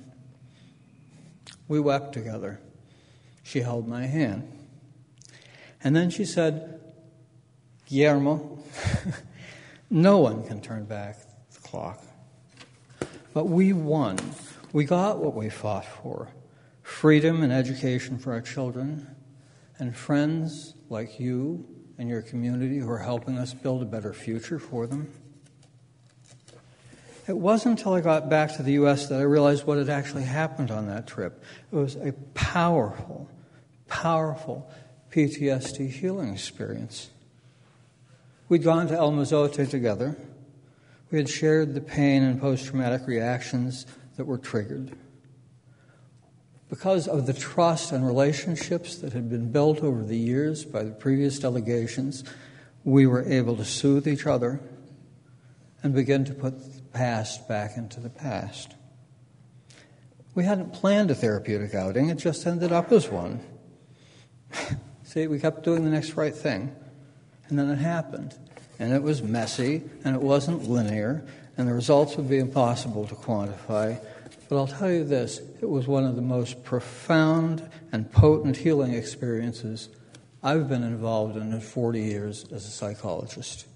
We 1.68 1.78
wept 1.78 2.12
together. 2.12 2.60
She 3.44 3.60
held 3.60 3.86
my 3.86 4.06
hand. 4.06 4.50
And 5.82 5.94
then 5.94 6.10
she 6.10 6.24
said, 6.24 6.80
Guillermo, 7.86 8.58
no 9.90 10.18
one 10.18 10.44
can 10.46 10.60
turn 10.60 10.84
back 10.84 11.18
the 11.52 11.60
clock. 11.60 12.02
But 13.32 13.46
we 13.46 13.72
won. 13.72 14.18
We 14.72 14.84
got 14.84 15.18
what 15.18 15.34
we 15.34 15.48
fought 15.48 15.86
for 15.86 16.28
freedom 16.82 17.42
and 17.42 17.52
education 17.52 18.18
for 18.18 18.32
our 18.32 18.40
children, 18.40 19.14
and 19.78 19.96
friends 19.96 20.74
like 20.88 21.20
you 21.20 21.64
and 22.00 22.08
your 22.08 22.22
community 22.22 22.78
who 22.78 22.90
are 22.90 22.98
helping 22.98 23.36
us 23.36 23.52
build 23.52 23.82
a 23.82 23.84
better 23.84 24.14
future 24.14 24.58
for 24.58 24.86
them. 24.86 25.12
It 27.28 27.36
wasn't 27.36 27.78
until 27.78 27.92
I 27.92 28.00
got 28.00 28.30
back 28.30 28.56
to 28.56 28.62
the 28.62 28.72
U.S. 28.72 29.08
that 29.08 29.20
I 29.20 29.24
realized 29.24 29.66
what 29.66 29.76
had 29.76 29.90
actually 29.90 30.22
happened 30.22 30.70
on 30.70 30.86
that 30.86 31.06
trip. 31.06 31.44
It 31.70 31.76
was 31.76 31.96
a 31.96 32.12
powerful, 32.32 33.28
powerful 33.86 34.72
PTSD 35.12 35.90
healing 35.90 36.32
experience. 36.32 37.10
We'd 38.48 38.62
gone 38.62 38.88
to 38.88 38.94
El 38.94 39.12
Mozote 39.12 39.68
together. 39.68 40.16
We 41.10 41.18
had 41.18 41.28
shared 41.28 41.74
the 41.74 41.82
pain 41.82 42.22
and 42.22 42.40
post 42.40 42.64
traumatic 42.64 43.06
reactions 43.06 43.84
that 44.16 44.24
were 44.24 44.38
triggered. 44.38 44.96
Because 46.70 47.08
of 47.08 47.26
the 47.26 47.32
trust 47.32 47.90
and 47.90 48.06
relationships 48.06 48.96
that 48.96 49.12
had 49.12 49.28
been 49.28 49.50
built 49.50 49.80
over 49.80 50.04
the 50.04 50.16
years 50.16 50.64
by 50.64 50.84
the 50.84 50.92
previous 50.92 51.40
delegations, 51.40 52.22
we 52.84 53.06
were 53.06 53.24
able 53.24 53.56
to 53.56 53.64
soothe 53.64 54.06
each 54.06 54.24
other 54.24 54.60
and 55.82 55.92
begin 55.92 56.24
to 56.24 56.32
put 56.32 56.58
the 56.58 56.80
past 56.92 57.48
back 57.48 57.76
into 57.76 57.98
the 57.98 58.08
past. 58.08 58.74
We 60.36 60.44
hadn't 60.44 60.72
planned 60.72 61.10
a 61.10 61.14
therapeutic 61.14 61.74
outing, 61.74 62.08
it 62.08 62.18
just 62.18 62.46
ended 62.46 62.70
up 62.70 62.92
as 62.92 63.08
one. 63.08 63.40
See, 65.02 65.26
we 65.26 65.40
kept 65.40 65.64
doing 65.64 65.84
the 65.84 65.90
next 65.90 66.14
right 66.14 66.34
thing, 66.34 66.74
and 67.48 67.58
then 67.58 67.68
it 67.68 67.78
happened. 67.78 68.36
And 68.78 68.92
it 68.92 69.02
was 69.02 69.22
messy, 69.22 69.82
and 70.04 70.14
it 70.14 70.22
wasn't 70.22 70.70
linear, 70.70 71.26
and 71.58 71.66
the 71.66 71.74
results 71.74 72.16
would 72.16 72.30
be 72.30 72.38
impossible 72.38 73.08
to 73.08 73.14
quantify. 73.16 74.00
But 74.50 74.56
I'll 74.56 74.66
tell 74.66 74.90
you 74.90 75.04
this 75.04 75.40
it 75.62 75.70
was 75.70 75.86
one 75.86 76.04
of 76.04 76.16
the 76.16 76.22
most 76.22 76.64
profound 76.64 77.70
and 77.92 78.10
potent 78.10 78.56
healing 78.56 78.94
experiences 78.94 79.88
I've 80.42 80.68
been 80.68 80.82
involved 80.82 81.36
in 81.36 81.52
in 81.52 81.60
40 81.60 82.00
years 82.02 82.44
as 82.52 82.66
a 82.66 82.70
psychologist. 82.70 83.66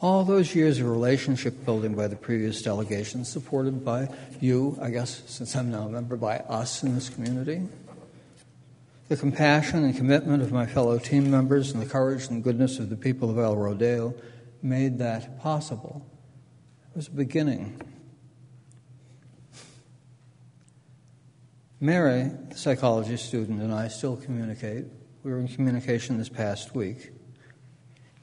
All 0.00 0.22
those 0.22 0.54
years 0.54 0.78
of 0.78 0.86
relationship 0.86 1.64
building 1.64 1.94
by 1.94 2.06
the 2.06 2.14
previous 2.14 2.62
delegation, 2.62 3.24
supported 3.24 3.84
by 3.84 4.08
you, 4.40 4.78
I 4.80 4.90
guess, 4.90 5.20
since 5.26 5.56
I'm 5.56 5.70
now 5.70 5.86
a 5.86 5.88
member, 5.88 6.16
by 6.16 6.36
us 6.38 6.84
in 6.84 6.94
this 6.94 7.08
community. 7.08 7.66
The 9.08 9.16
compassion 9.16 9.82
and 9.82 9.96
commitment 9.96 10.44
of 10.44 10.52
my 10.52 10.66
fellow 10.66 10.98
team 10.98 11.28
members 11.28 11.72
and 11.72 11.82
the 11.82 11.86
courage 11.86 12.28
and 12.28 12.44
goodness 12.44 12.78
of 12.78 12.90
the 12.90 12.96
people 12.96 13.30
of 13.30 13.38
El 13.38 13.56
Rodeo 13.56 14.14
made 14.62 14.98
that 14.98 15.40
possible. 15.40 16.06
It 16.90 16.96
was 16.96 17.08
a 17.08 17.12
beginning. 17.12 17.80
Mary, 21.80 22.30
the 22.48 22.56
psychology 22.56 23.18
student, 23.18 23.60
and 23.60 23.70
I 23.70 23.88
still 23.88 24.16
communicate. 24.16 24.86
We 25.22 25.30
were 25.30 25.38
in 25.38 25.46
communication 25.46 26.16
this 26.16 26.30
past 26.30 26.74
week. 26.74 27.10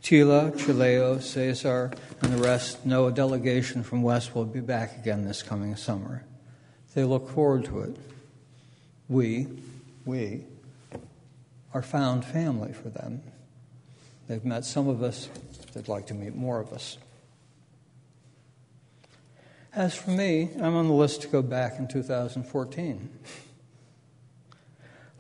Tila, 0.02 0.52
Chileo, 0.54 1.22
Cesar, 1.22 1.92
and 2.22 2.34
the 2.34 2.42
rest 2.42 2.84
know 2.84 3.06
a 3.06 3.12
delegation 3.12 3.84
from 3.84 4.02
Wes 4.02 4.34
will 4.34 4.46
be 4.46 4.60
back 4.60 4.98
again 4.98 5.24
this 5.24 5.44
coming 5.44 5.76
summer. 5.76 6.26
They 6.96 7.04
look 7.04 7.30
forward 7.30 7.66
to 7.66 7.82
it. 7.82 7.96
We, 9.08 9.48
we, 10.04 10.46
are 11.76 11.84
found 11.84 12.26
family 12.26 12.74
for 12.74 12.90
them. 12.90 13.22
They've 14.28 14.44
met 14.44 14.66
some 14.66 14.88
of 14.88 15.04
us, 15.04 15.30
they'd 15.74 15.88
like 15.88 16.08
to 16.08 16.16
meet 16.16 16.34
more 16.34 16.60
of 16.60 16.74
us. 16.74 16.98
As 19.76 19.96
for 19.96 20.12
me, 20.12 20.50
I'm 20.56 20.76
on 20.76 20.88
the 20.88 20.94
list 20.94 21.24
to 21.24 21.28
go 21.28 21.42
back 21.42 21.80
in 21.80 21.88
2014. 21.88 23.10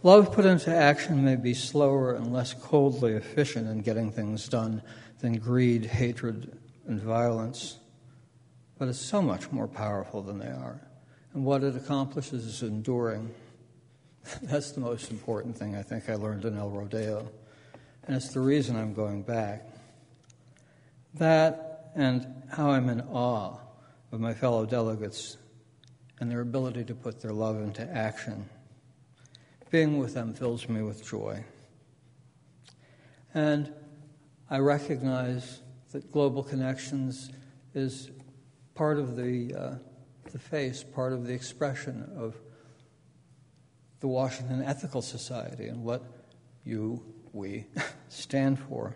Love 0.03 0.33
put 0.33 0.45
into 0.45 0.75
action 0.75 1.23
may 1.23 1.37
be 1.37 1.53
slower 1.53 2.13
and 2.13 2.33
less 2.33 2.53
coldly 2.53 3.13
efficient 3.13 3.69
in 3.69 3.79
getting 3.79 4.11
things 4.11 4.49
done 4.49 4.81
than 5.19 5.37
greed, 5.37 5.85
hatred, 5.85 6.59
and 6.85 7.01
violence, 7.01 7.79
but 8.77 8.89
it's 8.89 8.99
so 8.99 9.21
much 9.21 9.49
more 9.49 9.67
powerful 9.67 10.21
than 10.21 10.37
they 10.37 10.49
are. 10.49 10.81
And 11.33 11.45
what 11.45 11.63
it 11.63 11.77
accomplishes 11.77 12.45
is 12.45 12.63
enduring. 12.63 13.33
That's 14.41 14.71
the 14.73 14.81
most 14.81 15.09
important 15.09 15.57
thing 15.57 15.73
I 15.77 15.81
think 15.81 16.09
I 16.09 16.15
learned 16.15 16.43
in 16.43 16.57
El 16.57 16.69
Rodeo. 16.69 17.31
And 18.05 18.17
it's 18.17 18.33
the 18.33 18.41
reason 18.41 18.75
I'm 18.75 18.93
going 18.93 19.23
back. 19.23 19.65
That 21.13 21.91
and 21.95 22.43
how 22.51 22.71
I'm 22.71 22.89
in 22.89 22.99
awe 23.01 23.55
of 24.11 24.19
my 24.19 24.33
fellow 24.33 24.65
delegates 24.65 25.37
and 26.19 26.29
their 26.29 26.41
ability 26.41 26.83
to 26.85 26.93
put 26.93 27.21
their 27.21 27.31
love 27.31 27.61
into 27.61 27.89
action 27.89 28.49
being 29.73 29.97
with 29.97 30.13
them 30.13 30.35
fills 30.35 30.69
me 30.69 30.83
with 30.83 31.03
joy. 31.03 31.43
And 33.33 33.73
I 34.47 34.59
recognize 34.59 35.63
that 35.91 36.11
global 36.11 36.43
connections 36.43 37.31
is 37.73 38.11
part 38.75 38.99
of 38.99 39.15
the, 39.15 39.51
uh, 39.55 39.75
the 40.31 40.37
face, 40.37 40.83
part 40.83 41.11
of 41.11 41.25
the 41.25 41.33
expression 41.33 42.07
of 42.15 42.35
the 43.99 44.07
Washington 44.07 44.61
Ethical 44.61 45.01
Society 45.01 45.69
and 45.69 45.83
what 45.83 46.03
you, 46.63 47.03
we, 47.31 47.65
stand 48.09 48.59
for. 48.59 48.95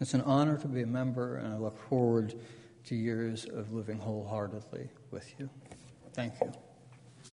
It's 0.00 0.14
an 0.14 0.20
honor 0.20 0.58
to 0.58 0.68
be 0.68 0.82
a 0.82 0.86
member, 0.86 1.38
and 1.38 1.52
I 1.52 1.56
look 1.56 1.76
forward 1.88 2.34
to 2.84 2.94
years 2.94 3.46
of 3.46 3.72
living 3.72 3.98
wholeheartedly 3.98 4.90
with 5.10 5.34
you. 5.40 5.50
Thank 6.14 6.34
you. 6.40 6.69